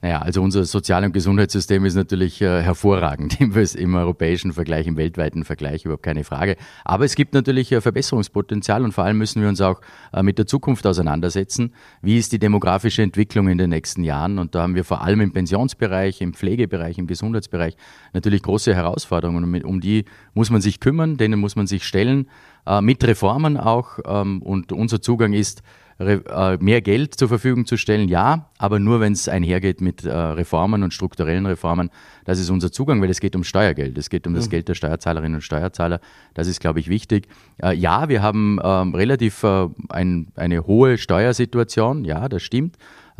Naja, 0.00 0.22
also 0.22 0.42
unser 0.42 0.64
Sozial- 0.64 1.04
und 1.04 1.12
Gesundheitssystem 1.12 1.84
ist 1.84 1.96
natürlich 1.96 2.40
äh, 2.40 2.62
hervorragend 2.62 3.40
im, 3.40 3.52
im, 3.52 3.94
europäischen 3.96 4.52
Vergleich, 4.52 4.86
im 4.86 4.96
weltweiten 4.96 5.44
Vergleich, 5.44 5.84
überhaupt 5.84 6.04
keine 6.04 6.22
Frage. 6.22 6.56
Aber 6.84 7.04
es 7.04 7.16
gibt 7.16 7.34
natürlich 7.34 7.72
äh, 7.72 7.80
Verbesserungspotenzial 7.80 8.84
und 8.84 8.92
vor 8.92 9.02
allem 9.02 9.18
müssen 9.18 9.42
wir 9.42 9.48
uns 9.48 9.60
auch 9.60 9.80
äh, 10.12 10.22
mit 10.22 10.38
der 10.38 10.46
Zukunft 10.46 10.86
auseinandersetzen. 10.86 11.74
Wie 12.00 12.16
ist 12.16 12.30
die 12.30 12.38
demografische 12.38 13.02
Entwicklung 13.02 13.48
in 13.48 13.58
den 13.58 13.70
nächsten 13.70 14.04
Jahren? 14.04 14.38
Und 14.38 14.54
da 14.54 14.62
haben 14.62 14.76
wir 14.76 14.84
vor 14.84 15.02
allem 15.02 15.20
im 15.20 15.32
Pensionsbereich, 15.32 16.20
im 16.20 16.32
Pflegebereich, 16.32 16.96
im 16.98 17.08
Gesundheitsbereich 17.08 17.76
natürlich 18.12 18.42
große 18.42 18.72
Herausforderungen. 18.72 19.64
Um 19.64 19.80
die 19.80 20.04
muss 20.32 20.50
man 20.50 20.60
sich 20.60 20.78
kümmern, 20.78 21.16
denen 21.16 21.40
muss 21.40 21.56
man 21.56 21.66
sich 21.66 21.82
stellen, 21.82 22.28
äh, 22.66 22.80
mit 22.80 23.02
Reformen 23.02 23.56
auch. 23.56 23.98
Ähm, 24.06 24.42
und 24.42 24.70
unser 24.70 25.00
Zugang 25.00 25.32
ist, 25.32 25.62
mehr 25.98 26.80
Geld 26.80 27.14
zur 27.14 27.28
Verfügung 27.28 27.66
zu 27.66 27.76
stellen, 27.76 28.08
ja, 28.08 28.50
aber 28.56 28.78
nur 28.78 29.00
wenn 29.00 29.12
es 29.12 29.28
einhergeht 29.28 29.80
mit 29.80 30.04
äh, 30.04 30.12
Reformen 30.12 30.84
und 30.84 30.94
strukturellen 30.94 31.44
Reformen. 31.44 31.90
Das 32.24 32.38
ist 32.38 32.50
unser 32.50 32.70
Zugang, 32.70 33.02
weil 33.02 33.10
es 33.10 33.20
geht 33.20 33.34
um 33.34 33.42
Steuergeld. 33.42 33.98
Es 33.98 34.08
geht 34.08 34.26
um 34.26 34.34
das 34.34 34.46
mhm. 34.46 34.50
Geld 34.50 34.68
der 34.68 34.74
Steuerzahlerinnen 34.74 35.36
und 35.36 35.42
Steuerzahler. 35.42 36.00
Das 36.34 36.46
ist, 36.46 36.60
glaube 36.60 36.78
ich, 36.78 36.88
wichtig. 36.88 37.26
Äh, 37.60 37.74
ja, 37.74 38.08
wir 38.08 38.22
haben 38.22 38.60
ähm, 38.62 38.94
relativ 38.94 39.44
ein, 39.88 40.28
eine 40.36 40.66
hohe 40.66 40.98
Steuersituation. 40.98 42.04
Ja, 42.04 42.28
das 42.28 42.42
stimmt. 42.42 42.76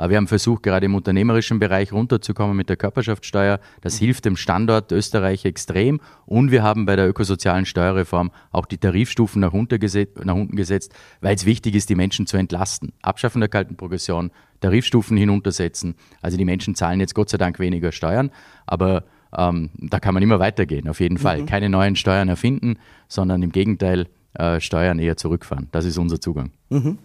Wir 0.07 0.17
haben 0.17 0.29
versucht, 0.29 0.63
gerade 0.63 0.87
im 0.87 0.95
unternehmerischen 0.95 1.59
Bereich 1.59 1.93
runterzukommen 1.93 2.57
mit 2.57 2.69
der 2.69 2.77
Körperschaftssteuer. 2.77 3.59
Das 3.81 3.99
hilft 3.99 4.25
dem 4.25 4.37
Standort 4.37 4.93
Österreich 4.93 5.45
extrem. 5.45 6.01
Und 6.27 6.51
wir 6.53 6.63
haben 6.63 6.87
bei 6.87 6.95
der 6.95 7.09
ökosozialen 7.09 7.67
Steuerreform 7.67 8.31
auch 8.53 8.67
die 8.67 8.79
Tarifstufen 8.79 9.41
nach 9.41 9.53
unten 9.53 9.81
gesetzt, 9.81 10.25
nach 10.25 10.35
unten 10.35 10.57
gesetzt 10.57 10.95
weil 11.21 11.35
es 11.35 11.45
wichtig 11.45 11.75
ist, 11.75 11.89
die 11.89 11.95
Menschen 11.95 12.27
zu 12.27 12.37
entlasten. 12.37 12.93
Abschaffen 13.03 13.41
der 13.41 13.49
kalten 13.49 13.77
Progression, 13.77 14.31
Tarifstufen 14.61 15.17
hinuntersetzen. 15.17 15.95
Also 16.21 16.37
die 16.37 16.45
Menschen 16.45 16.75
zahlen 16.75 17.01
jetzt 17.01 17.15
Gott 17.15 17.29
sei 17.29 17.39
Dank 17.39 17.59
weniger 17.59 17.93
Steuern, 17.93 18.31
aber 18.67 19.05
ähm, 19.37 19.71
da 19.77 20.01
kann 20.01 20.15
man 20.15 20.23
immer 20.23 20.39
weitergehen, 20.39 20.89
auf 20.89 21.01
jeden 21.01 21.19
Fall. 21.19 21.43
Mhm. 21.43 21.47
Keine 21.47 21.69
neuen 21.69 21.97
Steuern 21.97 22.29
erfinden, 22.29 22.79
sondern 23.09 23.43
im 23.43 23.53
Gegenteil 23.53 24.07
äh, 24.35 24.61
Steuern 24.61 24.99
eher 24.99 25.17
zurückfahren. 25.17 25.69
Das 25.73 25.85
ist 25.85 25.99
unser 25.99 26.21
Zugang. 26.21 26.51
Mhm. 26.71 26.99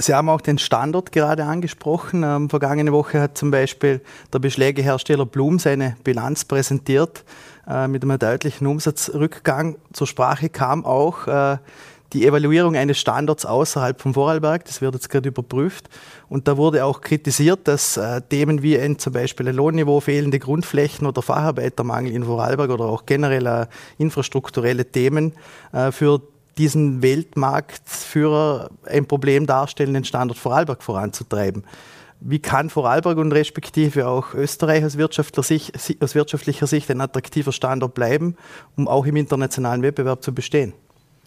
Sie 0.00 0.14
haben 0.14 0.30
auch 0.30 0.40
den 0.40 0.56
Standort 0.56 1.12
gerade 1.12 1.44
angesprochen. 1.44 2.22
Ähm, 2.22 2.48
vergangene 2.48 2.90
Woche 2.90 3.20
hat 3.20 3.36
zum 3.36 3.50
Beispiel 3.50 4.00
der 4.32 4.38
Beschlägehersteller 4.38 5.26
Blum 5.26 5.58
seine 5.58 5.96
Bilanz 6.04 6.46
präsentiert 6.46 7.22
äh, 7.68 7.86
mit 7.86 8.02
einem 8.02 8.18
deutlichen 8.18 8.66
Umsatzrückgang. 8.66 9.76
Zur 9.92 10.06
Sprache 10.06 10.48
kam 10.48 10.86
auch 10.86 11.26
äh, 11.26 11.58
die 12.14 12.26
Evaluierung 12.26 12.76
eines 12.76 12.98
Standorts 12.98 13.44
außerhalb 13.44 14.00
von 14.00 14.14
Vorarlberg, 14.14 14.64
das 14.64 14.80
wird 14.80 14.94
jetzt 14.94 15.10
gerade 15.10 15.28
überprüft. 15.28 15.90
Und 16.30 16.48
da 16.48 16.56
wurde 16.56 16.86
auch 16.86 17.02
kritisiert, 17.02 17.68
dass 17.68 17.98
äh, 17.98 18.22
Themen 18.22 18.62
wie 18.62 18.78
ein, 18.78 18.98
zum 18.98 19.12
Beispiel 19.12 19.48
ein 19.48 19.54
Lohnniveau, 19.54 20.00
fehlende 20.00 20.38
Grundflächen 20.38 21.06
oder 21.06 21.20
Facharbeitermangel 21.20 22.12
in 22.12 22.24
Vorarlberg 22.24 22.70
oder 22.70 22.86
auch 22.86 23.04
generell 23.04 23.68
infrastrukturelle 23.98 24.86
Themen 24.86 25.34
äh, 25.72 25.92
für 25.92 26.22
diesen 26.58 27.02
Weltmarktführer 27.02 28.70
ein 28.84 29.06
Problem 29.06 29.46
darstellen, 29.46 29.94
den 29.94 30.04
Standort 30.04 30.38
Vorarlberg 30.38 30.82
voranzutreiben. 30.82 31.64
Wie 32.20 32.38
kann 32.38 32.68
Vorarlberg 32.68 33.16
und 33.16 33.32
respektive 33.32 34.06
auch 34.06 34.34
Österreich 34.34 34.84
aus 34.84 34.98
wirtschaftlicher, 34.98 35.42
Sicht, 35.78 36.02
aus 36.02 36.14
wirtschaftlicher 36.14 36.66
Sicht 36.66 36.90
ein 36.90 37.00
attraktiver 37.00 37.52
Standort 37.52 37.94
bleiben, 37.94 38.36
um 38.76 38.88
auch 38.88 39.06
im 39.06 39.16
internationalen 39.16 39.82
Wettbewerb 39.82 40.22
zu 40.22 40.34
bestehen? 40.34 40.74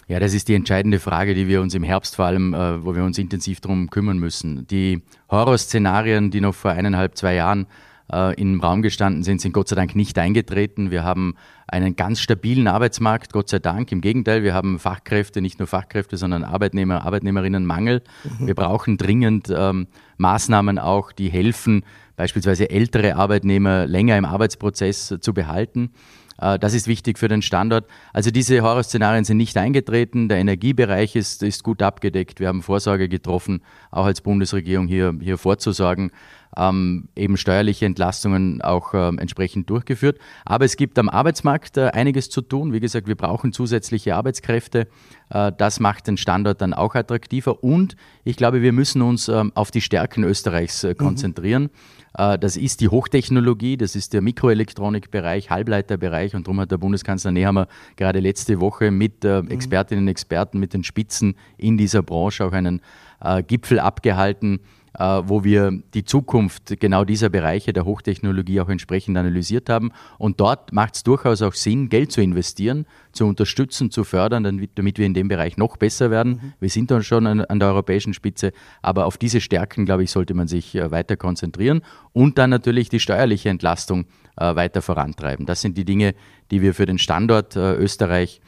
Ja, 0.08 0.20
das 0.20 0.34
ist 0.34 0.50
die 0.50 0.54
entscheidende 0.54 1.00
Frage, 1.00 1.34
die 1.34 1.48
wir 1.48 1.62
uns 1.62 1.74
im 1.74 1.84
Herbst 1.84 2.16
vor 2.16 2.26
allem, 2.26 2.54
äh, 2.54 2.84
wo 2.84 2.94
wir 2.94 3.04
uns 3.04 3.18
intensiv 3.18 3.62
darum 3.62 3.90
kümmern 3.90 4.20
müssen. 4.20 4.68
Die 4.68 5.02
Horrorszenarien, 5.32 6.30
die 6.30 6.42
noch 6.42 6.54
vor 6.54 6.72
eineinhalb, 6.72 7.18
zwei 7.18 7.36
Jahren 7.36 7.68
äh, 8.14 8.42
im 8.42 8.62
Raum 8.62 8.82
gestanden 8.82 9.24
sind, 9.24 9.42
sind 9.42 9.54
Gott 9.54 9.68
sei 9.68 9.76
Dank 9.76 9.96
nicht 9.96 10.18
eingetreten. 10.18 10.92
Wir 10.92 11.04
haben 11.04 11.36
einen 11.68 11.96
ganz 11.96 12.20
stabilen 12.20 12.68
Arbeitsmarkt, 12.68 13.34
Gott 13.34 13.50
sei 13.50 13.60
Dank. 13.60 13.92
Im 13.92 14.02
Gegenteil, 14.02 14.44
wir 14.44 14.54
haben 14.54 14.80
Fachkräfte, 14.80 15.42
nicht 15.42 15.60
nur 15.60 15.68
Fachkräfte, 15.68 16.18
sondern 16.18 16.44
Arbeitnehmer, 16.44 17.06
Arbeitnehmerinnenmangel. 17.06 18.04
Mhm. 18.24 18.48
Wir 18.48 18.56
brauchen 18.56 18.98
dringend 18.98 19.52
ähm, 19.56 19.88
Maßnahmen 20.18 20.80
auch, 20.80 21.12
die 21.12 21.30
helfen, 21.30 21.84
beispielsweise 22.16 22.70
ältere 22.70 23.16
Arbeitnehmer 23.16 23.88
länger 23.88 24.18
im 24.18 24.26
Arbeitsprozess 24.26 25.16
zu 25.20 25.34
behalten. 25.34 25.92
Äh, 26.40 26.60
das 26.60 26.74
ist 26.74 26.88
wichtig 26.88 27.20
für 27.20 27.28
den 27.28 27.42
Standort. 27.42 27.86
Also 28.14 28.32
diese 28.32 28.62
Horrorszenarien 28.62 29.24
sind 29.24 29.38
nicht 29.38 29.58
eingetreten. 29.58 30.30
Der 30.30 30.38
Energiebereich 30.38 31.16
ist, 31.16 31.44
ist 31.44 31.64
gut 31.64 31.82
abgedeckt. 31.82 32.40
Wir 32.40 32.48
haben 32.48 32.62
Vorsorge 32.62 33.10
getroffen, 33.10 33.62
auch 33.92 34.06
als 34.06 34.22
Bundesregierung 34.22 34.88
hier, 34.88 35.14
hier 35.22 35.38
vorzusorgen. 35.38 36.12
Ähm, 36.56 37.08
eben 37.16 37.36
steuerliche 37.36 37.88
Entlastungen 37.88 38.62
auch 38.62 38.94
ähm, 38.94 39.18
entsprechend 39.18 39.72
durchgeführt. 39.72 40.20
Aber 40.46 40.66
es 40.66 40.78
gibt 40.78 41.00
am 41.00 41.10
Arbeitsmarkt 41.10 41.78
äh, 41.78 41.88
einiges 41.88 42.30
zu 42.30 42.42
tun. 42.42 42.74
Wie 42.74 42.80
gesagt, 42.80 43.08
wir 43.08 43.16
brauchen 43.16 43.54
zusätzliche 43.54 44.16
Arbeitskräfte. 44.16 44.88
Äh, 45.30 45.52
das 45.58 45.80
macht 45.80 46.06
den 46.06 46.18
Standort 46.18 46.62
dann 46.62 46.74
auch 46.74 46.94
attraktiver. 46.94 47.64
Und 47.64 47.96
ich 48.24 48.38
glaube, 48.38 48.62
wir 48.62 48.72
müssen 48.72 49.02
uns 49.02 49.30
ähm, 49.30 49.52
auf 49.56 49.72
die 49.72 49.82
Stärken 49.82 50.24
Österreichs 50.24 50.84
äh, 50.84 50.94
konzentrieren. 50.94 51.64
Mhm. 51.64 51.70
Äh, 52.18 52.38
das 52.38 52.58
ist 52.58 52.82
die 52.82 52.90
Hochtechnologie, 52.90 53.78
das 53.78 53.96
ist 53.96 54.14
der 54.14 54.22
Mikroelektronikbereich, 54.22 55.50
Halbleiterbereich 55.50 56.36
und 56.36 56.48
darum 56.48 56.60
hat 56.60 56.72
der 56.72 56.78
Bundeskanzler 56.78 57.32
Nehammer 57.32 57.68
gerade 57.96 58.20
letzte 58.20 58.60
Woche 58.60 58.92
mit 58.92 59.26
äh, 59.26 59.42
mhm. 59.42 59.50
Expertinnen 59.50 60.06
und 60.06 60.10
Experten, 60.10 60.60
mit 60.60 60.74
den 60.74 60.84
Spitzen 60.84 61.36
in 61.58 61.78
dieser 61.78 62.04
Branche 62.04 62.46
auch 62.46 62.54
einen 62.54 62.82
äh, 63.22 63.44
Gipfel 63.44 63.80
abgehalten, 63.80 64.60
wo 65.00 65.44
wir 65.44 65.72
die 65.94 66.04
Zukunft 66.04 66.80
genau 66.80 67.04
dieser 67.04 67.30
Bereiche 67.30 67.74
der 67.74 67.86
Hochtechnologie 67.86 68.62
auch 68.62 68.70
entsprechend 68.70 69.18
analysiert 69.18 69.70
haben. 69.70 69.92
Und 70.18 70.40
dort 70.40 70.72
macht 70.72 70.96
es 70.96 71.04
durchaus 71.04 71.42
auch 71.42 71.54
Sinn, 71.54 71.90
Geld 71.90 72.12
zu 72.12 72.22
investieren, 72.22 72.86
zu 73.12 73.26
unterstützen, 73.26 73.90
zu 73.90 74.04
fördern, 74.04 74.44
damit 74.76 74.98
wir 74.98 75.06
in 75.06 75.14
dem 75.14 75.28
Bereich 75.28 75.58
noch 75.58 75.78
besser 75.78 76.12
werden. 76.12 76.34
Mhm. 76.34 76.54
Wir 76.60 76.70
sind 76.70 76.92
dann 76.92 77.04
schon 77.04 77.26
an, 77.26 77.42
an, 77.42 77.60
der 77.60 77.70
europäischen 77.70 78.14
Spitze, 78.14 78.52
aber 78.82 79.06
auf 79.06 79.18
diese 79.18 79.42
Stärken, 79.42 79.86
glaube 79.86 80.04
ich, 80.04 80.12
sollte 80.12 80.34
man 80.34 80.48
sich 80.48 80.76
äh, 80.76 80.92
weiter 80.92 81.18
konzentrieren 81.18 81.82
und 82.12 82.38
dann 82.38 82.50
natürlich 82.50 82.90
die 82.90 83.00
steuerliche 83.00 83.50
Entlastung 83.50 84.06
äh, 84.38 84.56
weiter 84.56 84.82
vorantreiben. 84.82 85.46
Das 85.46 85.62
sind 85.62 85.78
die 85.78 85.86
Dinge, 85.86 86.14
die 86.52 86.62
wir 86.62 86.74
für 86.74 86.86
den 86.86 86.98
Standort 86.98 87.56
Österreich 87.56 88.42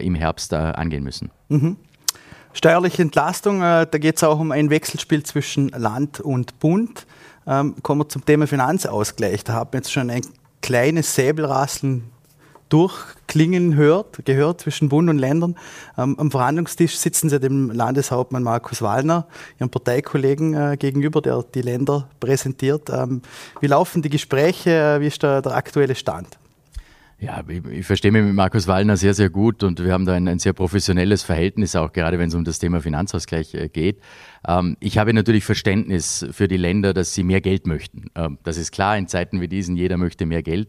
im 0.00 0.14
Herbst 0.14 0.54
angehen 0.54 1.02
müssen. 1.02 1.32
Mhm. 1.48 1.76
Steuerliche 2.56 3.02
Entlastung, 3.02 3.62
äh, 3.62 3.84
da 3.90 3.98
geht 3.98 4.16
es 4.16 4.22
auch 4.22 4.38
um 4.38 4.52
ein 4.52 4.70
Wechselspiel 4.70 5.24
zwischen 5.24 5.70
Land 5.70 6.20
und 6.20 6.60
Bund. 6.60 7.04
Ähm, 7.48 7.74
kommen 7.82 8.02
wir 8.02 8.08
zum 8.08 8.24
Thema 8.24 8.46
Finanzausgleich. 8.46 9.42
Da 9.42 9.54
haben 9.54 9.72
wir 9.72 9.78
jetzt 9.78 9.92
schon 9.92 10.08
ein 10.08 10.22
kleines 10.62 11.16
Säbelrasseln 11.16 12.04
durchklingen 12.68 13.74
hört, 13.74 14.24
gehört 14.24 14.60
zwischen 14.60 14.88
Bund 14.88 15.10
und 15.10 15.18
Ländern. 15.18 15.56
Ähm, 15.98 16.16
am 16.18 16.30
Verhandlungstisch 16.30 16.96
sitzen 16.96 17.28
Sie 17.28 17.40
dem 17.40 17.70
Landeshauptmann 17.70 18.44
Markus 18.44 18.80
Wallner, 18.82 19.26
Ihrem 19.58 19.70
Parteikollegen 19.70 20.54
äh, 20.54 20.76
gegenüber, 20.76 21.20
der 21.20 21.44
die 21.54 21.62
Länder 21.62 22.08
präsentiert. 22.20 22.88
Ähm, 22.88 23.22
wie 23.60 23.66
laufen 23.66 24.00
die 24.00 24.10
Gespräche? 24.10 24.70
Äh, 24.70 25.00
wie 25.00 25.08
ist 25.08 25.22
da 25.24 25.42
der 25.42 25.56
aktuelle 25.56 25.96
Stand? 25.96 26.38
Ja, 27.24 27.42
ich, 27.48 27.86
verstehe 27.86 28.12
mich 28.12 28.22
mit 28.22 28.34
Markus 28.34 28.66
Wallner 28.66 28.98
sehr, 28.98 29.14
sehr 29.14 29.30
gut 29.30 29.62
und 29.62 29.82
wir 29.82 29.94
haben 29.94 30.04
da 30.04 30.12
ein, 30.12 30.28
ein 30.28 30.38
sehr 30.38 30.52
professionelles 30.52 31.22
Verhältnis, 31.22 31.74
auch 31.74 31.90
gerade 31.90 32.18
wenn 32.18 32.28
es 32.28 32.34
um 32.34 32.44
das 32.44 32.58
Thema 32.58 32.82
Finanzausgleich 32.82 33.54
äh, 33.54 33.70
geht. 33.70 33.98
Ähm, 34.46 34.76
ich 34.78 34.98
habe 34.98 35.14
natürlich 35.14 35.42
Verständnis 35.46 36.26
für 36.32 36.48
die 36.48 36.58
Länder, 36.58 36.92
dass 36.92 37.14
sie 37.14 37.22
mehr 37.22 37.40
Geld 37.40 37.66
möchten. 37.66 38.10
Ähm, 38.14 38.36
das 38.42 38.58
ist 38.58 38.72
klar, 38.72 38.98
in 38.98 39.08
Zeiten 39.08 39.40
wie 39.40 39.48
diesen, 39.48 39.74
jeder 39.74 39.96
möchte 39.96 40.26
mehr 40.26 40.42
Geld. 40.42 40.68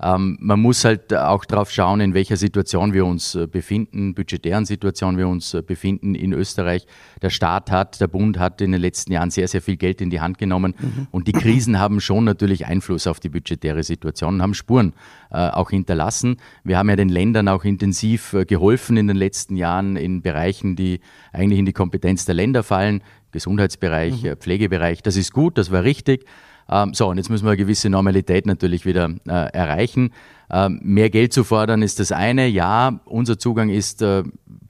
Ähm, 0.00 0.38
man 0.40 0.60
muss 0.60 0.84
halt 0.84 1.12
auch 1.12 1.44
darauf 1.44 1.70
schauen, 1.70 2.00
in 2.00 2.14
welcher 2.14 2.36
Situation 2.36 2.92
wir 2.92 3.04
uns 3.04 3.34
äh, 3.34 3.46
befinden, 3.46 4.14
budgetären 4.14 4.64
Situation 4.64 5.18
wir 5.18 5.26
uns 5.26 5.54
äh, 5.54 5.62
befinden 5.62 6.14
in 6.14 6.32
Österreich. 6.32 6.86
Der 7.20 7.30
Staat 7.30 7.70
hat, 7.70 8.00
der 8.00 8.06
Bund 8.06 8.38
hat 8.38 8.60
in 8.60 8.72
den 8.72 8.80
letzten 8.80 9.12
Jahren 9.12 9.30
sehr, 9.30 9.48
sehr 9.48 9.60
viel 9.60 9.76
Geld 9.76 10.00
in 10.00 10.10
die 10.10 10.20
Hand 10.20 10.38
genommen 10.38 10.74
mhm. 10.78 11.08
und 11.10 11.26
die 11.26 11.32
Krisen 11.32 11.78
haben 11.78 12.00
schon 12.00 12.24
natürlich 12.24 12.66
Einfluss 12.66 13.06
auf 13.06 13.18
die 13.18 13.28
budgetäre 13.28 13.82
Situation 13.82 14.34
und 14.34 14.42
haben 14.42 14.54
Spuren 14.54 14.92
äh, 15.30 15.48
auch 15.48 15.70
hinterlassen. 15.70 16.36
Wir 16.62 16.78
haben 16.78 16.88
ja 16.88 16.96
den 16.96 17.08
Ländern 17.08 17.48
auch 17.48 17.64
intensiv 17.64 18.32
äh, 18.34 18.44
geholfen 18.44 18.96
in 18.96 19.08
den 19.08 19.16
letzten 19.16 19.56
Jahren 19.56 19.96
in 19.96 20.22
Bereichen, 20.22 20.76
die 20.76 21.00
eigentlich 21.32 21.58
in 21.58 21.66
die 21.66 21.72
Kompetenz 21.72 22.24
der 22.24 22.34
Länder 22.34 22.62
fallen. 22.62 23.02
Gesundheitsbereich, 23.30 24.22
mhm. 24.22 24.36
Pflegebereich. 24.36 25.02
Das 25.02 25.16
ist 25.16 25.32
gut, 25.32 25.58
das 25.58 25.70
war 25.70 25.82
richtig. 25.82 26.24
Ähm, 26.70 26.94
so, 26.94 27.08
und 27.08 27.16
jetzt 27.16 27.30
müssen 27.30 27.44
wir 27.44 27.50
eine 27.50 27.56
gewisse 27.56 27.90
Normalität 27.90 28.46
natürlich 28.46 28.84
wieder 28.84 29.10
äh, 29.26 29.30
erreichen. 29.52 30.10
Ähm, 30.50 30.80
mehr 30.82 31.10
Geld 31.10 31.32
zu 31.32 31.44
fordern 31.44 31.82
ist 31.82 32.00
das 32.00 32.12
eine. 32.12 32.46
Ja, 32.46 33.00
unser 33.04 33.38
Zugang 33.38 33.68
ist 33.68 34.02
äh, 34.02 34.22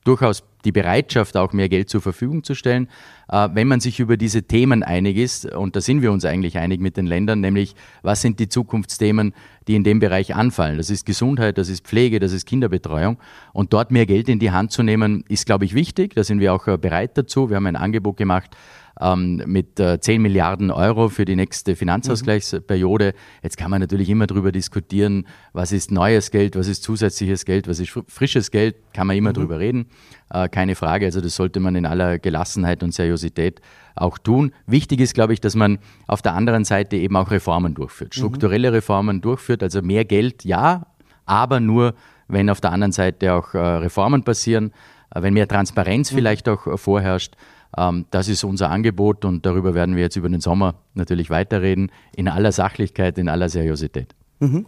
durchaus 0.04 0.42
die 0.64 0.72
Bereitschaft, 0.72 1.36
auch 1.36 1.52
mehr 1.52 1.68
Geld 1.68 1.88
zur 1.88 2.00
Verfügung 2.00 2.42
zu 2.42 2.54
stellen. 2.54 2.88
Äh, 3.28 3.48
wenn 3.52 3.68
man 3.68 3.80
sich 3.80 4.00
über 4.00 4.16
diese 4.16 4.42
Themen 4.42 4.82
einig 4.82 5.16
ist, 5.16 5.46
und 5.52 5.76
da 5.76 5.80
sind 5.80 6.02
wir 6.02 6.10
uns 6.10 6.24
eigentlich 6.24 6.58
einig 6.58 6.80
mit 6.80 6.96
den 6.96 7.06
Ländern, 7.06 7.40
nämlich 7.40 7.74
was 8.02 8.22
sind 8.22 8.40
die 8.40 8.48
Zukunftsthemen, 8.48 9.34
die 9.68 9.76
in 9.76 9.84
dem 9.84 10.00
Bereich 10.00 10.34
anfallen. 10.34 10.76
Das 10.76 10.90
ist 10.90 11.06
Gesundheit, 11.06 11.58
das 11.58 11.68
ist 11.68 11.86
Pflege, 11.86 12.18
das 12.18 12.32
ist 12.32 12.46
Kinderbetreuung. 12.46 13.18
Und 13.52 13.72
dort 13.72 13.90
mehr 13.90 14.06
Geld 14.06 14.28
in 14.28 14.38
die 14.38 14.50
Hand 14.50 14.72
zu 14.72 14.82
nehmen, 14.82 15.24
ist, 15.28 15.46
glaube 15.46 15.64
ich, 15.64 15.74
wichtig. 15.74 16.14
Da 16.14 16.24
sind 16.24 16.40
wir 16.40 16.52
auch 16.52 16.66
äh, 16.66 16.76
bereit 16.76 17.16
dazu. 17.16 17.50
Wir 17.50 17.56
haben 17.56 17.66
ein 17.66 17.76
Angebot 17.76 18.16
gemacht 18.16 18.56
ähm, 19.00 19.42
mit 19.46 19.78
äh, 19.80 20.00
10 20.00 20.20
Milliarden 20.20 20.70
Euro 20.70 21.08
für 21.08 21.24
die 21.24 21.36
nächste 21.36 21.76
Finanzausgleichsperiode. 21.76 23.14
Jetzt 23.42 23.56
kann 23.56 23.70
man 23.70 23.80
natürlich 23.80 24.08
immer 24.08 24.26
darüber 24.26 24.52
diskutieren, 24.52 25.26
was 25.52 25.72
ist 25.72 25.90
neues 25.90 26.30
Geld, 26.30 26.56
was 26.56 26.68
ist 26.68 26.82
zusätzliches 26.82 27.44
Geld, 27.44 27.68
was 27.68 27.80
ist 27.80 27.92
frisches 28.08 28.50
Geld, 28.50 28.76
kann 28.92 29.06
man 29.06 29.16
immer 29.16 29.30
mhm. 29.30 29.34
drüber 29.34 29.58
reden. 29.58 29.86
Äh, 30.30 30.48
keine 30.48 30.74
Frage, 30.74 31.06
also 31.06 31.20
das 31.20 31.36
sollte 31.36 31.60
man 31.60 31.76
in 31.76 31.86
aller 31.86 32.18
Gelassenheit 32.18 32.82
und 32.82 32.92
Seriosität 32.92 33.60
auch 33.94 34.18
tun. 34.18 34.52
Wichtig 34.66 35.00
ist, 35.00 35.14
glaube 35.14 35.32
ich, 35.32 35.40
dass 35.40 35.54
man 35.54 35.78
auf 36.06 36.22
der 36.22 36.34
anderen 36.34 36.64
Seite 36.64 36.96
eben 36.96 37.16
auch 37.16 37.30
Reformen 37.30 37.74
durchführt, 37.74 38.14
mhm. 38.14 38.20
strukturelle 38.20 38.72
Reformen 38.72 39.20
durchführt, 39.20 39.62
also 39.62 39.82
mehr 39.82 40.04
Geld, 40.04 40.44
ja, 40.44 40.86
aber 41.26 41.60
nur, 41.60 41.94
wenn 42.26 42.50
auf 42.50 42.60
der 42.60 42.72
anderen 42.72 42.92
Seite 42.92 43.34
auch 43.34 43.54
äh, 43.54 43.58
Reformen 43.58 44.22
passieren, 44.22 44.72
äh, 45.14 45.22
wenn 45.22 45.34
mehr 45.34 45.48
Transparenz 45.48 46.10
mhm. 46.10 46.16
vielleicht 46.16 46.48
auch 46.48 46.66
äh, 46.66 46.76
vorherrscht. 46.76 47.34
Ähm, 47.76 48.06
das 48.10 48.28
ist 48.28 48.44
unser 48.44 48.70
Angebot 48.70 49.24
und 49.24 49.44
darüber 49.44 49.74
werden 49.74 49.96
wir 49.96 50.02
jetzt 50.02 50.16
über 50.16 50.28
den 50.28 50.40
Sommer 50.40 50.74
natürlich 50.94 51.30
weiterreden, 51.30 51.90
in 52.16 52.28
aller 52.28 52.52
Sachlichkeit, 52.52 53.18
in 53.18 53.28
aller 53.28 53.48
Seriosität. 53.48 54.14
Mhm. 54.40 54.66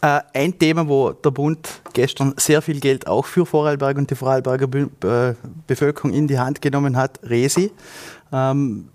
Äh, 0.00 0.20
ein 0.34 0.58
Thema, 0.58 0.88
wo 0.88 1.12
der 1.12 1.30
Bund 1.30 1.80
gestern 1.92 2.34
sehr 2.36 2.60
viel 2.62 2.80
Geld 2.80 3.06
auch 3.06 3.24
für 3.24 3.46
Vorarlberg 3.46 3.96
und 3.96 4.10
die 4.10 4.14
Vorarlberger 4.14 4.66
Be 4.66 4.90
äh, 5.02 5.34
Bevölkerung 5.66 6.12
in 6.12 6.28
die 6.28 6.38
Hand 6.38 6.60
genommen 6.60 6.96
hat, 6.96 7.20
Resi. 7.22 7.72
Ähm, 8.32 8.88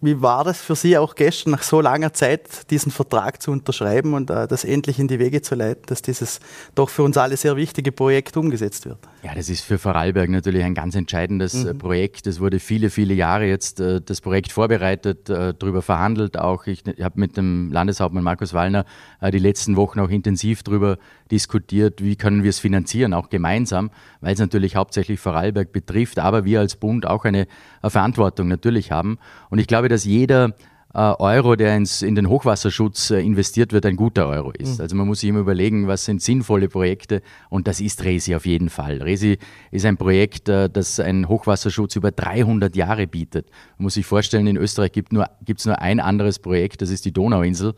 wie 0.00 0.20
war 0.20 0.44
das 0.44 0.60
für 0.60 0.76
Sie 0.76 0.98
auch 0.98 1.14
gestern 1.14 1.52
nach 1.52 1.62
so 1.62 1.80
langer 1.80 2.12
Zeit, 2.12 2.70
diesen 2.70 2.92
Vertrag 2.92 3.40
zu 3.40 3.50
unterschreiben 3.50 4.12
und 4.12 4.28
äh, 4.28 4.46
das 4.46 4.64
endlich 4.64 4.98
in 4.98 5.08
die 5.08 5.18
Wege 5.18 5.40
zu 5.40 5.54
leiten, 5.54 5.84
dass 5.86 6.02
dieses 6.02 6.40
doch 6.74 6.90
für 6.90 7.02
uns 7.02 7.16
alle 7.16 7.36
sehr 7.36 7.56
wichtige 7.56 7.92
Projekt 7.92 8.36
umgesetzt 8.36 8.84
wird? 8.84 8.98
Ja, 9.22 9.34
das 9.34 9.48
ist 9.48 9.62
für 9.62 9.78
Vorarlberg 9.78 10.28
natürlich 10.28 10.62
ein 10.64 10.74
ganz 10.74 10.94
entscheidendes 10.94 11.64
äh, 11.64 11.72
mhm. 11.72 11.78
Projekt. 11.78 12.26
Es 12.26 12.40
wurde 12.40 12.60
viele, 12.60 12.90
viele 12.90 13.14
Jahre 13.14 13.46
jetzt 13.46 13.80
äh, 13.80 14.02
das 14.02 14.20
Projekt 14.20 14.52
vorbereitet, 14.52 15.30
äh, 15.30 15.54
darüber 15.58 15.80
verhandelt. 15.80 16.38
Auch 16.38 16.66
ich, 16.66 16.86
ich 16.86 17.02
habe 17.02 17.18
mit 17.18 17.38
dem 17.38 17.72
Landeshauptmann 17.72 18.22
Markus 18.22 18.52
Wallner 18.52 18.84
äh, 19.20 19.30
die 19.30 19.38
letzten 19.38 19.76
Wochen 19.76 20.00
auch 20.00 20.10
intensiv 20.10 20.62
darüber 20.62 20.98
diskutiert, 21.30 22.02
wie 22.02 22.16
können 22.16 22.42
wir 22.42 22.50
es 22.50 22.58
finanzieren, 22.58 23.14
auch 23.14 23.28
gemeinsam, 23.28 23.90
weil 24.20 24.34
es 24.34 24.38
natürlich 24.38 24.76
hauptsächlich 24.76 25.20
Vorarlberg 25.20 25.72
betrifft, 25.72 26.18
aber 26.18 26.44
wir 26.44 26.60
als 26.60 26.76
Bund 26.76 27.06
auch 27.06 27.24
eine, 27.24 27.46
Verantwortung 27.82 28.48
natürlich 28.48 28.90
haben. 28.90 29.18
Und 29.48 29.58
ich 29.58 29.68
glaube, 29.68 29.88
dass 29.88 30.04
jeder 30.04 30.56
Euro, 30.94 31.56
der 31.56 31.76
ins, 31.76 32.00
in 32.00 32.14
den 32.14 32.28
Hochwasserschutz 32.28 33.10
äh, 33.10 33.20
investiert 33.20 33.72
wird, 33.72 33.84
ein 33.84 33.96
guter 33.96 34.28
Euro 34.28 34.52
ist. 34.52 34.78
Mhm. 34.78 34.82
Also 34.82 34.96
man 34.96 35.06
muss 35.06 35.20
sich 35.20 35.28
immer 35.28 35.40
überlegen, 35.40 35.88
was 35.88 36.06
sind 36.06 36.22
sinnvolle 36.22 36.68
Projekte 36.68 37.22
und 37.50 37.68
das 37.68 37.80
ist 37.80 38.02
Resi 38.04 38.34
auf 38.34 38.46
jeden 38.46 38.70
Fall. 38.70 39.02
Resi 39.02 39.38
ist 39.70 39.84
ein 39.84 39.98
Projekt, 39.98 40.48
äh, 40.48 40.70
das 40.70 40.98
einen 40.98 41.28
Hochwasserschutz 41.28 41.96
über 41.96 42.12
300 42.12 42.74
Jahre 42.76 43.06
bietet. 43.06 43.50
Man 43.76 43.84
muss 43.84 43.94
sich 43.94 44.06
vorstellen, 44.06 44.46
in 44.46 44.56
Österreich 44.56 44.92
gibt 44.92 45.12
es 45.12 45.12
nur, 45.12 45.28
nur 45.66 45.82
ein 45.82 46.00
anderes 46.00 46.38
Projekt, 46.38 46.80
das 46.80 46.88
ist 46.88 47.04
die 47.04 47.12
Donauinsel, 47.12 47.74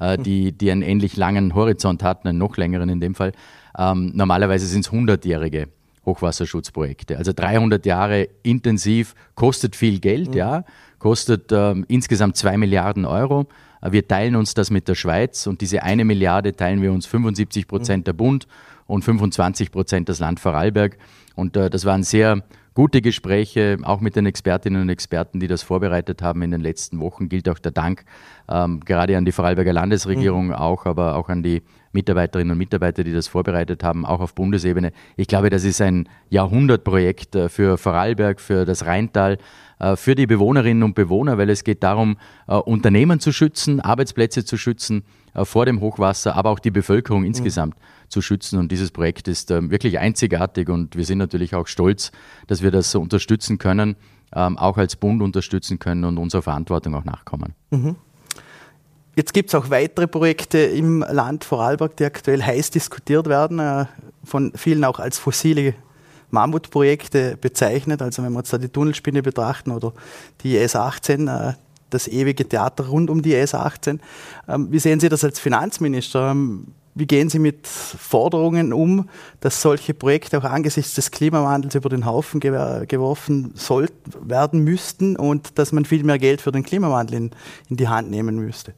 mhm. 0.00 0.22
die, 0.22 0.52
die 0.52 0.70
einen 0.70 0.82
ähnlich 0.82 1.16
langen 1.16 1.54
Horizont 1.54 2.02
hat, 2.02 2.24
einen 2.24 2.38
noch 2.38 2.56
längeren 2.56 2.88
in 2.88 3.00
dem 3.00 3.14
Fall. 3.14 3.32
Ähm, 3.76 4.12
normalerweise 4.14 4.66
sind 4.66 4.86
es 4.86 4.92
100-jährige 4.92 5.68
Hochwasserschutzprojekte. 6.04 7.16
Also 7.16 7.32
300 7.32 7.86
Jahre 7.86 8.28
intensiv, 8.42 9.14
kostet 9.34 9.76
viel 9.76 10.00
Geld, 10.00 10.30
mhm. 10.30 10.36
ja, 10.36 10.64
kostet 10.98 11.52
äh, 11.52 11.74
insgesamt 11.88 12.36
2 12.36 12.56
Milliarden 12.56 13.04
Euro. 13.04 13.46
Wir 13.84 14.06
teilen 14.06 14.36
uns 14.36 14.54
das 14.54 14.70
mit 14.70 14.86
der 14.86 14.94
Schweiz 14.94 15.46
und 15.46 15.60
diese 15.60 15.82
eine 15.82 16.04
Milliarde 16.04 16.54
teilen 16.54 16.82
wir 16.82 16.92
uns 16.92 17.06
75 17.06 17.66
Prozent 17.66 18.02
mhm. 18.02 18.04
der 18.04 18.12
Bund 18.12 18.46
und 18.86 19.04
25 19.04 19.72
Prozent 19.72 20.08
das 20.08 20.20
Land 20.20 20.38
Vorarlberg. 20.38 20.98
Und 21.34 21.56
äh, 21.56 21.70
das 21.70 21.84
waren 21.84 22.02
sehr 22.02 22.42
gute 22.74 23.02
Gespräche, 23.02 23.78
auch 23.82 24.00
mit 24.00 24.16
den 24.16 24.26
Expertinnen 24.26 24.82
und 24.82 24.88
Experten, 24.88 25.40
die 25.40 25.48
das 25.48 25.62
vorbereitet 25.62 26.22
haben 26.22 26.42
in 26.42 26.50
den 26.50 26.60
letzten 26.60 27.00
Wochen. 27.00 27.28
Gilt 27.28 27.48
auch 27.48 27.58
der 27.58 27.72
Dank 27.72 28.04
ähm, 28.48 28.80
gerade 28.80 29.16
an 29.16 29.24
die 29.24 29.32
Vorarlberger 29.32 29.72
Landesregierung 29.72 30.46
mhm. 30.46 30.54
auch, 30.54 30.86
aber 30.86 31.16
auch 31.16 31.28
an 31.28 31.42
die 31.42 31.62
Mitarbeiterinnen 31.92 32.52
und 32.52 32.58
Mitarbeiter, 32.58 33.04
die 33.04 33.12
das 33.12 33.28
vorbereitet 33.28 33.84
haben, 33.84 34.06
auch 34.06 34.20
auf 34.20 34.34
Bundesebene. 34.34 34.92
Ich 35.16 35.26
glaube, 35.26 35.50
das 35.50 35.64
ist 35.64 35.80
ein 35.80 36.08
Jahrhundertprojekt 36.30 37.34
äh, 37.34 37.48
für 37.48 37.76
Vorarlberg, 37.76 38.40
für 38.40 38.64
das 38.64 38.86
Rheintal, 38.86 39.38
äh, 39.78 39.96
für 39.96 40.14
die 40.14 40.26
Bewohnerinnen 40.26 40.82
und 40.82 40.94
Bewohner, 40.94 41.38
weil 41.38 41.50
es 41.50 41.64
geht 41.64 41.82
darum, 41.82 42.16
äh, 42.48 42.54
Unternehmen 42.54 43.20
zu 43.20 43.32
schützen, 43.32 43.80
Arbeitsplätze 43.80 44.44
zu 44.44 44.56
schützen 44.56 45.04
vor 45.44 45.64
dem 45.64 45.80
Hochwasser, 45.80 46.36
aber 46.36 46.50
auch 46.50 46.58
die 46.58 46.70
Bevölkerung 46.70 47.24
insgesamt. 47.24 47.74
Mhm 47.74 48.02
zu 48.12 48.22
schützen. 48.22 48.58
Und 48.58 48.70
dieses 48.70 48.92
Projekt 48.92 49.26
ist 49.26 49.50
ähm, 49.50 49.70
wirklich 49.70 49.98
einzigartig 49.98 50.68
und 50.68 50.94
wir 50.96 51.04
sind 51.04 51.18
natürlich 51.18 51.54
auch 51.54 51.66
stolz, 51.66 52.12
dass 52.46 52.62
wir 52.62 52.70
das 52.70 52.94
unterstützen 52.94 53.58
können, 53.58 53.96
ähm, 54.34 54.56
auch 54.58 54.76
als 54.76 54.94
Bund 54.94 55.22
unterstützen 55.22 55.78
können 55.80 56.04
und 56.04 56.18
unserer 56.18 56.42
Verantwortung 56.42 56.94
auch 56.94 57.04
nachkommen. 57.04 57.54
Mhm. 57.70 57.96
Jetzt 59.14 59.34
gibt 59.34 59.50
es 59.50 59.54
auch 59.54 59.68
weitere 59.68 60.06
Projekte 60.06 60.58
im 60.58 61.00
Land 61.00 61.44
Vorarlberg, 61.44 61.96
die 61.96 62.04
aktuell 62.04 62.42
heiß 62.42 62.70
diskutiert 62.70 63.28
werden, 63.28 63.58
äh, 63.58 63.84
von 64.24 64.52
vielen 64.54 64.84
auch 64.84 64.98
als 64.98 65.18
fossile 65.18 65.74
Mammutprojekte 66.30 67.36
bezeichnet. 67.38 68.00
Also 68.00 68.22
wenn 68.22 68.32
wir 68.32 68.38
jetzt 68.38 68.52
da 68.54 68.58
die 68.58 68.70
Tunnelspinne 68.70 69.22
betrachten 69.22 69.70
oder 69.70 69.92
die 70.42 70.56
S18, 70.56 71.28
äh, 71.28 71.54
das 71.90 72.08
ewige 72.08 72.48
Theater 72.48 72.86
rund 72.86 73.10
um 73.10 73.20
die 73.20 73.34
S18. 73.34 73.98
Ähm, 74.48 74.68
wie 74.70 74.78
sehen 74.78 74.98
Sie 74.98 75.10
das 75.10 75.24
als 75.24 75.38
Finanzminister? 75.38 76.34
Wie 76.94 77.06
gehen 77.06 77.28
Sie 77.28 77.38
mit 77.38 77.66
Forderungen 77.66 78.72
um, 78.72 79.10
dass 79.40 79.60
solche 79.60 79.92
Projekte 79.92 80.38
auch 80.38 80.44
angesichts 80.44 80.94
des 80.94 81.10
Klimawandels 81.10 81.74
über 81.74 81.90
den 81.90 82.06
Haufen 82.06 82.40
geworfen 82.40 83.52
sollten, 83.54 84.28
werden 84.28 84.60
müssten 84.60 85.16
und 85.16 85.58
dass 85.58 85.72
man 85.72 85.84
viel 85.84 86.04
mehr 86.04 86.18
Geld 86.18 86.40
für 86.40 86.52
den 86.52 86.62
Klimawandel 86.62 87.16
in, 87.16 87.30
in 87.68 87.76
die 87.76 87.88
Hand 87.88 88.10
nehmen 88.10 88.36
müsste? 88.36 88.74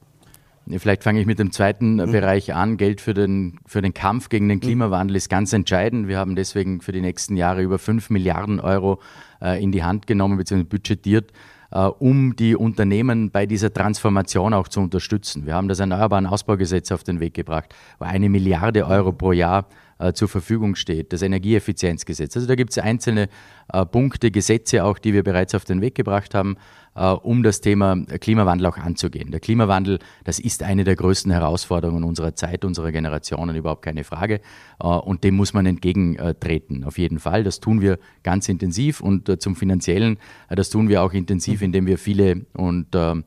Vielleicht 0.67 1.05
fange 1.05 1.21
ich 1.21 1.27
mit 1.27 1.39
dem 1.39 1.53
zweiten 1.53 1.97
mhm. 1.97 2.11
Bereich 2.11 2.55
an. 2.55 2.77
Geld 2.77 3.01
für 3.01 3.15
den, 3.15 3.61
für 3.67 3.83
den 3.83 3.93
Kampf 3.93 4.29
gegen 4.29 4.49
den 4.49 4.59
mhm. 4.59 4.63
Klimawandel 4.63 5.17
ist 5.17 5.29
ganz 5.29 5.53
entscheidend. 5.53 6.09
Wir 6.09 6.19
haben 6.19 6.37
deswegen 6.37 6.81
für 6.81 6.93
die 6.93 7.01
nächsten 7.01 7.37
Jahre 7.37 7.63
über 7.63 7.79
5 7.79 8.11
Milliarden 8.11 8.61
Euro 8.61 9.01
äh, 9.43 9.63
in 9.63 9.73
die 9.73 9.85
Hand 9.85 10.07
genommen 10.07 10.39
bzw. 10.39 10.65
budgetiert 10.65 11.33
äh, 11.75 11.81
um 11.81 12.37
die 12.37 12.57
Unternehmen 12.57 13.31
bei 13.31 13.47
dieser 13.47 13.73
Transformation 13.73 14.55
auch 14.55 14.69
zu 14.69 14.81
unterstützen. 14.81 15.45
Wir 15.45 15.55
haben 15.55 15.69
das 15.69 15.81
Erneuerbaren 15.81 16.27
Ausbaugesetz 16.27 16.93
auf 16.93 17.05
den 17.05 17.21
Weg 17.21 17.35
gebracht, 17.35 17.75
wo 17.99 18.07
eine 18.07 18.29
Milliarde 18.29 18.87
Euro 18.87 19.13
pro 19.13 19.33
Jahr 19.33 19.67
zur 20.13 20.29
Verfügung 20.29 20.75
steht, 20.75 21.13
das 21.13 21.23
Energieeffizienzgesetz. 21.23 22.37
Also 22.37 22.49
da 22.49 22.55
gibt 22.55 22.71
es 22.71 22.79
einzelne 22.79 23.29
äh, 23.73 23.87
Punkte, 23.87 24.31
Gesetze 24.31 24.85
auch, 24.85 24.99
die 24.99 25.13
wir 25.13 25.23
bereits 25.23 25.55
auf 25.55 25.65
den 25.65 25.81
Weg 25.81 25.95
gebracht 25.95 26.35
haben, 26.35 26.57
äh, 26.95 27.07
um 27.07 27.43
das 27.43 27.61
Thema 27.61 27.97
Klimawandel 28.21 28.67
auch 28.67 28.77
anzugehen. 28.77 29.31
Der 29.31 29.41
Klimawandel, 29.41 29.99
das 30.25 30.39
ist 30.39 30.63
eine 30.63 30.85
der 30.85 30.97
größten 30.97 31.33
Herausforderungen 31.33 32.05
unserer 32.05 32.35
Zeit, 32.35 32.65
unserer 32.65 32.93
Generationen, 32.93 33.57
überhaupt 33.57 33.83
keine 33.83 34.05
Frage. 34.05 34.41
Äh, 34.81 34.87
und 34.87 35.25
dem 35.25 35.37
muss 35.37 35.55
man 35.55 35.67
entgegentreten, 35.67 36.85
auf 36.85 36.99
jeden 36.99 37.19
Fall. 37.19 37.45
Das 37.45 37.61
tun 37.61 37.81
wir 37.81 37.99
ganz 38.23 38.49
intensiv 38.49 39.01
und 39.01 39.29
äh, 39.29 39.39
zum 39.39 39.57
Finanziellen, 39.57 40.19
das 40.49 40.71
tun 40.71 40.89
wir 40.89 41.03
auch 41.03 41.13
intensiv, 41.13 41.63
indem 41.63 41.87
wir 41.87 41.99
viele 41.99 42.47
und 42.55 42.89
ähm, 42.95 43.25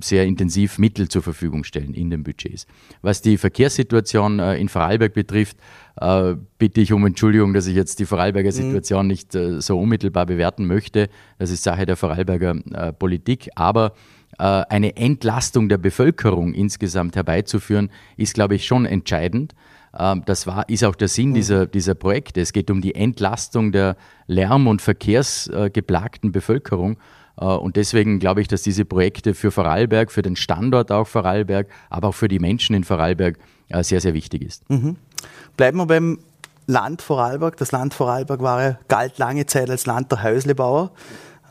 sehr 0.00 0.24
intensiv 0.24 0.78
Mittel 0.78 1.08
zur 1.08 1.22
Verfügung 1.22 1.62
stellen 1.62 1.92
in 1.92 2.08
den 2.08 2.22
Budgets. 2.22 2.66
Was 3.02 3.20
die 3.20 3.36
Verkehrssituation 3.36 4.38
äh, 4.38 4.56
in 4.56 4.70
Vorarlberg 4.70 5.12
betrifft, 5.12 5.58
äh, 6.00 6.36
bitte 6.58 6.80
ich 6.80 6.92
um 6.92 7.04
Entschuldigung, 7.04 7.52
dass 7.52 7.66
ich 7.66 7.76
jetzt 7.76 7.98
die 7.98 8.06
Vorarlberger 8.06 8.48
mhm. 8.48 8.54
Situation 8.54 9.02
mhm. 9.02 9.08
nicht 9.08 9.34
äh, 9.34 9.60
so 9.60 9.78
unmittelbar 9.78 10.24
bewerten 10.24 10.66
möchte. 10.66 11.10
Das 11.38 11.50
ist 11.50 11.62
Sache 11.62 11.84
der 11.84 11.96
Vorarlberger 11.96 12.92
Politik. 12.98 13.50
Aber 13.54 13.92
eine 14.36 14.96
Entlastung 14.96 15.68
der 15.68 15.78
Bevölkerung 15.78 16.54
insgesamt 16.54 17.16
herbeizuführen, 17.16 17.90
ist, 18.16 18.34
glaube 18.34 18.54
ich, 18.54 18.66
schon 18.66 18.86
entscheidend. 18.86 19.54
Ähm, 19.98 20.22
das 20.26 20.46
war, 20.46 20.68
ist 20.68 20.84
auch 20.84 20.94
der 20.94 21.08
Sinn 21.08 21.30
mhm. 21.30 21.34
dieser, 21.34 21.66
dieser 21.66 21.94
Projekte. 21.94 22.40
Es 22.40 22.52
geht 22.52 22.70
um 22.70 22.80
die 22.80 22.94
Entlastung 22.94 23.72
der 23.72 23.96
lärm- 24.26 24.66
und 24.66 24.82
verkehrsgeplagten 24.82 26.32
Bevölkerung. 26.32 26.98
Äh, 27.40 27.44
und 27.44 27.76
deswegen 27.76 28.18
glaube 28.18 28.40
ich, 28.40 28.48
dass 28.48 28.62
diese 28.62 28.84
Projekte 28.84 29.34
für 29.34 29.50
Vorarlberg, 29.50 30.12
für 30.12 30.22
den 30.22 30.36
Standort 30.36 30.90
auch 30.92 31.06
Vorarlberg, 31.06 31.68
aber 31.90 32.08
auch 32.08 32.14
für 32.14 32.28
die 32.28 32.38
Menschen 32.38 32.74
in 32.74 32.84
Vorarlberg 32.84 33.38
sehr, 33.82 34.00
sehr 34.00 34.14
wichtig 34.14 34.40
ist. 34.40 34.68
Mhm. 34.70 34.96
Bleiben 35.58 35.76
wir 35.76 35.84
beim 35.84 36.20
Land 36.68 37.02
Vorarlberg. 37.02 37.56
Das 37.56 37.72
Land 37.72 37.94
Vorarlberg 37.94 38.40
war, 38.40 38.78
galt 38.88 39.18
lange 39.18 39.46
Zeit 39.46 39.68
als 39.68 39.86
Land 39.86 40.12
der 40.12 40.22
Häuslebauer. 40.22 40.90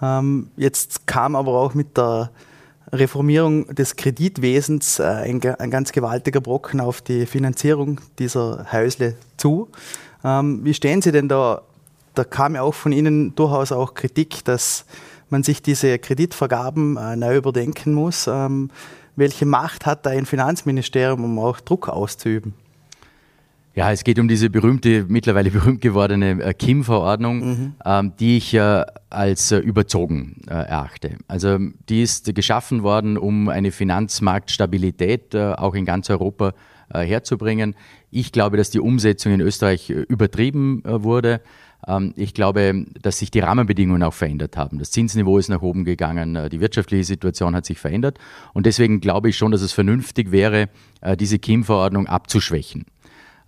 Ähm, 0.01 0.51
jetzt 0.55 1.07
kam 1.07 1.35
aber 1.35 1.53
auch 1.53 1.73
mit 1.73 1.97
der 1.97 2.31
Reformierung 2.91 3.67
des 3.75 3.95
Kreditwesens 3.95 4.99
äh, 4.99 5.03
ein, 5.03 5.41
ein, 5.59 5.71
ganz 5.71 5.91
gewaltiger 5.91 6.39
Brocken 6.39 6.79
auf 6.79 7.01
die 7.01 7.25
Finanzierung 7.25 7.99
dieser 8.19 8.71
Häusle 8.71 9.15
zu. 9.37 9.69
Ähm, 10.23 10.63
wie 10.63 10.73
stehen 10.73 11.01
Sie 11.01 11.11
denn 11.11 11.27
da? 11.27 11.61
Da 12.13 12.23
kam 12.23 12.55
ja 12.55 12.61
auch 12.61 12.73
von 12.73 12.91
Ihnen 12.91 13.35
durchaus 13.35 13.71
auch 13.71 13.93
Kritik, 13.93 14.45
dass 14.45 14.85
man 15.29 15.43
sich 15.43 15.61
diese 15.61 15.99
Kreditvergaben 15.99 16.97
äh, 16.97 17.15
neu 17.15 17.37
überdenken 17.37 17.93
muss. 17.93 18.27
Ähm, 18.27 18.69
welche 19.15 19.45
Macht 19.45 19.85
hat 19.85 20.05
da 20.05 20.11
ein 20.11 20.25
Finanzministerium, 20.25 21.23
um 21.23 21.39
auch 21.39 21.59
Druck 21.59 21.89
auszuüben? 21.89 22.53
Ja, 23.77 23.91
es 23.91 24.03
geht 24.03 24.17
um 24.17 24.27
diese 24.27 24.49
berühmte, 24.49 25.05
mittlerweile 25.07 25.51
berühmt 25.51 25.81
gewordene 25.81 26.41
äh, 26.41 26.53
KIM-Verordnung, 26.55 27.37
mhm. 27.37 27.73
ähm, 27.85 28.13
die 28.19 28.37
ich 28.37 28.55
äh, 28.55 28.83
als 29.11 29.51
äh, 29.51 29.59
überzogen 29.59 30.41
äh, 30.47 30.53
erachte. 30.53 31.17
Also 31.27 31.59
die 31.87 32.01
ist 32.01 32.33
geschaffen 32.33 32.81
worden, 32.81 33.19
um 33.19 33.49
eine 33.49 33.71
Finanzmarktstabilität 33.71 35.35
äh, 35.35 35.53
auch 35.53 35.75
in 35.75 35.85
ganz 35.85 36.09
Europa 36.09 36.53
äh, 36.91 37.01
herzubringen. 37.01 37.75
Ich 38.09 38.31
glaube, 38.31 38.57
dass 38.57 38.71
die 38.71 38.79
Umsetzung 38.79 39.33
in 39.33 39.41
Österreich 39.41 39.91
übertrieben 39.91 40.81
wurde. 40.83 41.41
Ähm, 41.87 42.13
ich 42.15 42.33
glaube, 42.33 42.85
dass 43.01 43.19
sich 43.19 43.31
die 43.31 43.39
Rahmenbedingungen 43.39 44.03
auch 44.03 44.13
verändert 44.13 44.57
haben. 44.57 44.79
Das 44.79 44.91
Zinsniveau 44.91 45.37
ist 45.37 45.49
nach 45.49 45.61
oben 45.61 45.85
gegangen, 45.85 46.49
die 46.49 46.59
wirtschaftliche 46.59 47.03
Situation 47.03 47.55
hat 47.55 47.65
sich 47.65 47.79
verändert. 47.79 48.19
Und 48.53 48.65
deswegen 48.65 48.99
glaube 48.99 49.29
ich 49.29 49.37
schon, 49.37 49.51
dass 49.51 49.61
es 49.61 49.71
vernünftig 49.71 50.31
wäre, 50.31 50.69
diese 51.19 51.39
KIM-Verordnung 51.39 52.07
abzuschwächen 52.07 52.85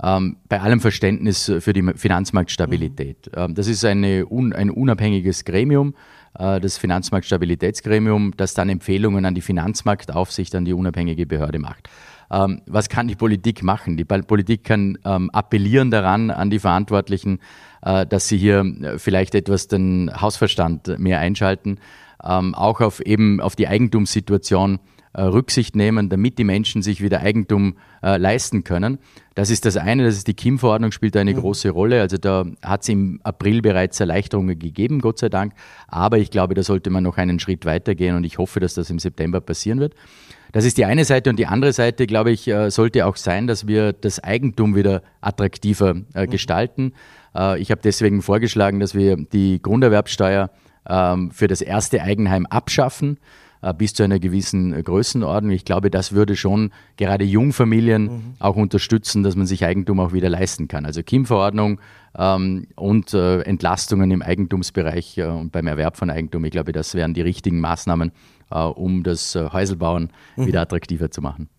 ähm, 0.03 0.37
bei 0.47 0.61
allem 0.61 0.79
Verständnis 0.79 1.51
für 1.59 1.73
die 1.73 1.93
Finanzmarktstabilität. 1.95 3.27
Mhm. 3.27 3.41
Ähm, 3.41 3.55
das 3.55 3.67
ist 3.67 3.83
eine, 3.85 4.25
un, 4.29 4.53
ein 4.53 4.69
unabhängiges 4.69 5.45
Gremium, 5.45 5.95
äh, 6.37 6.59
das 6.59 6.77
Finanzmarktstabilitätsgremium, 6.77 8.33
das 8.37 8.53
dann 8.53 8.69
Empfehlungen 8.69 9.25
an 9.25 9.35
die 9.35 9.41
Finanzmarktaufsicht, 9.41 10.55
an 10.55 10.65
die 10.65 10.73
unabhängige 10.73 11.25
Behörde 11.25 11.59
macht. 11.59 11.89
Ähm, 12.31 12.61
was 12.67 12.89
kann 12.89 13.07
die 13.07 13.15
Politik 13.15 13.63
machen? 13.63 13.97
Die 13.97 14.05
Politik 14.05 14.63
kann 14.63 14.97
ähm, 15.03 15.29
appellieren 15.31 15.89
daran 15.89 16.29
an 16.29 16.49
die 16.49 16.59
Verantwortlichen, 16.59 17.39
äh, 17.81 18.05
dass 18.05 18.27
sie 18.27 18.37
hier 18.37 18.59
äh, 18.59 18.99
vielleicht 18.99 19.33
etwas 19.35 19.67
den 19.67 20.11
Hausverstand 20.21 20.99
mehr 20.99 21.19
einschalten. 21.19 21.79
ähm, 22.23 22.53
auch 22.53 22.81
auf 22.81 22.99
eben 23.01 23.39
auf 23.41 23.55
die 23.55 23.67
Eigentumssituation 23.67 24.79
Rücksicht 25.21 25.75
nehmen, 25.75 26.09
damit 26.09 26.37
die 26.37 26.43
Menschen 26.43 26.81
sich 26.81 27.01
wieder 27.01 27.21
Eigentum 27.21 27.75
äh, 28.01 28.17
leisten 28.17 28.63
können. 28.63 28.99
Das 29.35 29.49
ist 29.49 29.65
das 29.65 29.77
eine, 29.77 30.03
das 30.03 30.15
ist 30.15 30.27
die 30.27 30.33
KIM-Verordnung, 30.33 30.91
spielt 30.91 31.15
eine 31.15 31.33
mhm. 31.33 31.39
große 31.39 31.69
Rolle. 31.69 32.01
Also 32.01 32.17
da 32.17 32.45
hat 32.61 32.81
es 32.81 32.89
im 32.89 33.19
April 33.23 33.61
bereits 33.61 33.99
Erleichterungen 33.99 34.59
gegeben, 34.59 34.99
Gott 35.01 35.19
sei 35.19 35.29
Dank. 35.29 35.53
Aber 35.87 36.17
ich 36.17 36.31
glaube, 36.31 36.53
da 36.53 36.63
sollte 36.63 36.89
man 36.89 37.03
noch 37.03 37.17
einen 37.17 37.39
Schritt 37.39 37.65
weitergehen 37.65 38.15
und 38.15 38.23
ich 38.23 38.37
hoffe, 38.37 38.59
dass 38.59 38.73
das 38.73 38.89
im 38.89 38.99
September 38.99 39.41
passieren 39.41 39.79
wird. 39.79 39.93
Das 40.51 40.65
ist 40.65 40.77
die 40.77 40.85
eine 40.85 41.05
Seite 41.05 41.29
und 41.29 41.37
die 41.37 41.45
andere 41.45 41.73
Seite, 41.73 42.07
glaube 42.07 42.31
ich, 42.31 42.47
äh, 42.47 42.71
sollte 42.71 43.05
auch 43.05 43.15
sein, 43.15 43.45
dass 43.45 43.67
wir 43.67 43.93
das 43.93 44.23
Eigentum 44.23 44.75
wieder 44.75 45.03
attraktiver 45.21 45.95
äh, 46.13 46.25
mhm. 46.25 46.29
gestalten. 46.31 46.93
Äh, 47.35 47.59
ich 47.59 47.71
habe 47.71 47.81
deswegen 47.83 48.21
vorgeschlagen, 48.21 48.79
dass 48.79 48.95
wir 48.95 49.15
die 49.15 49.61
Grunderwerbsteuer 49.61 50.49
ähm, 50.87 51.31
für 51.31 51.47
das 51.47 51.61
erste 51.61 52.01
Eigenheim 52.01 52.45
abschaffen 52.47 53.19
bis 53.77 53.93
zu 53.93 54.03
einer 54.03 54.19
gewissen 54.19 54.83
Größenordnung. 54.83 55.51
Ich 55.51 55.65
glaube, 55.65 55.91
das 55.91 56.13
würde 56.13 56.35
schon 56.35 56.71
gerade 56.97 57.25
Jungfamilien 57.25 58.03
mhm. 58.03 58.21
auch 58.39 58.55
unterstützen, 58.55 59.23
dass 59.23 59.35
man 59.35 59.45
sich 59.45 59.65
Eigentum 59.65 59.99
auch 59.99 60.13
wieder 60.13 60.29
leisten 60.29 60.67
kann. 60.67 60.85
Also 60.85 61.03
KIM-Verordnung 61.03 61.81
ähm, 62.17 62.67
und 62.75 63.13
äh, 63.13 63.41
Entlastungen 63.41 64.11
im 64.11 64.21
Eigentumsbereich 64.21 65.17
äh, 65.17 65.25
und 65.25 65.51
beim 65.51 65.67
Erwerb 65.67 65.97
von 65.97 66.09
Eigentum. 66.09 66.45
Ich 66.45 66.51
glaube, 66.51 66.71
das 66.71 66.95
wären 66.95 67.13
die 67.13 67.21
richtigen 67.21 67.59
Maßnahmen, 67.59 68.11
äh, 68.51 68.59
um 68.59 69.03
das 69.03 69.35
äh, 69.35 69.49
Häuselbauen 69.51 70.11
mhm. 70.35 70.47
wieder 70.47 70.61
attraktiver 70.61 71.11
zu 71.11 71.21
machen. 71.21 71.49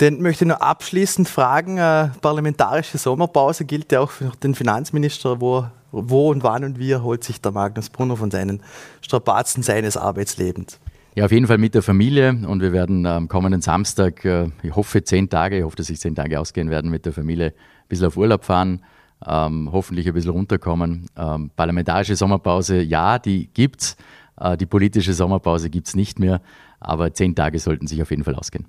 Den 0.00 0.22
möchte 0.22 0.44
ich 0.44 0.48
noch 0.48 0.60
abschließend 0.60 1.28
fragen. 1.28 1.78
Äh, 1.78 2.10
parlamentarische 2.20 2.98
Sommerpause 2.98 3.64
gilt 3.64 3.90
ja 3.90 4.00
auch 4.00 4.10
für 4.10 4.30
den 4.42 4.54
Finanzminister. 4.54 5.40
Wo, 5.40 5.66
wo 5.90 6.30
und 6.30 6.44
wann 6.44 6.62
und 6.64 6.78
wie 6.78 6.94
holt 6.94 7.24
sich 7.24 7.40
der 7.40 7.50
Magnus 7.50 7.90
Brunner 7.90 8.16
von 8.16 8.30
seinen 8.30 8.62
Strapazen 9.00 9.64
seines 9.64 9.96
Arbeitslebens? 9.96 10.78
Ja, 11.14 11.24
auf 11.24 11.32
jeden 11.32 11.46
Fall 11.46 11.58
mit 11.58 11.74
der 11.74 11.82
Familie 11.82 12.30
und 12.46 12.60
wir 12.60 12.72
werden 12.72 13.04
am 13.06 13.28
kommenden 13.28 13.60
Samstag, 13.60 14.24
äh, 14.24 14.48
ich 14.62 14.74
hoffe 14.74 15.02
zehn 15.02 15.28
Tage, 15.28 15.58
ich 15.58 15.64
hoffe, 15.64 15.76
dass 15.76 15.86
sich 15.86 15.98
zehn 15.98 16.14
Tage 16.14 16.38
ausgehen 16.38 16.70
werden, 16.70 16.90
mit 16.90 17.06
der 17.06 17.12
Familie 17.12 17.48
ein 17.48 17.88
bisschen 17.88 18.06
auf 18.06 18.16
Urlaub 18.16 18.44
fahren, 18.44 18.82
ähm, 19.26 19.68
hoffentlich 19.72 20.06
ein 20.06 20.14
bisschen 20.14 20.30
runterkommen. 20.30 21.06
Ähm, 21.16 21.50
parlamentarische 21.56 22.14
Sommerpause, 22.14 22.80
ja, 22.80 23.18
die 23.18 23.48
gibt's. 23.52 23.96
Äh, 24.38 24.56
die 24.56 24.66
politische 24.66 25.12
Sommerpause 25.12 25.70
gibt 25.70 25.88
es 25.88 25.96
nicht 25.96 26.18
mehr, 26.18 26.40
aber 26.78 27.12
zehn 27.12 27.34
Tage 27.34 27.58
sollten 27.58 27.86
sich 27.86 28.00
auf 28.00 28.10
jeden 28.10 28.24
Fall 28.24 28.36
ausgehen. 28.36 28.66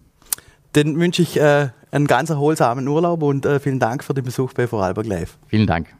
Dann 0.73 0.99
wünsche 0.99 1.21
ich 1.21 1.39
äh, 1.39 1.69
einen 1.91 2.07
ganz 2.07 2.29
erholsamen 2.29 2.87
Urlaub 2.87 3.23
und 3.23 3.45
äh, 3.45 3.59
vielen 3.59 3.79
Dank 3.79 4.03
für 4.03 4.13
den 4.13 4.23
Besuch 4.23 4.53
bei 4.53 4.67
Vorarlberg 4.67 5.05
Live. 5.05 5.37
Vielen 5.47 5.67
Dank. 5.67 5.98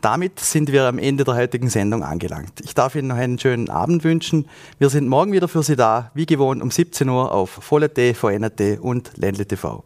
Damit 0.00 0.40
sind 0.40 0.72
wir 0.72 0.84
am 0.84 0.98
Ende 0.98 1.24
der 1.24 1.34
heutigen 1.34 1.68
Sendung 1.68 2.02
angelangt. 2.02 2.60
Ich 2.62 2.74
darf 2.74 2.94
Ihnen 2.94 3.08
noch 3.08 3.16
einen 3.16 3.38
schönen 3.38 3.68
Abend 3.68 4.02
wünschen. 4.02 4.46
Wir 4.78 4.88
sind 4.88 5.08
morgen 5.08 5.32
wieder 5.32 5.46
für 5.46 5.62
Sie 5.62 5.76
da, 5.76 6.10
wie 6.14 6.24
gewohnt 6.24 6.62
um 6.62 6.70
17 6.70 7.06
Uhr 7.08 7.32
auf 7.32 7.50
Volle.t, 7.50 8.14
VNT 8.14 8.80
und 8.80 9.12
Ländle 9.16 9.46
TV. 9.46 9.84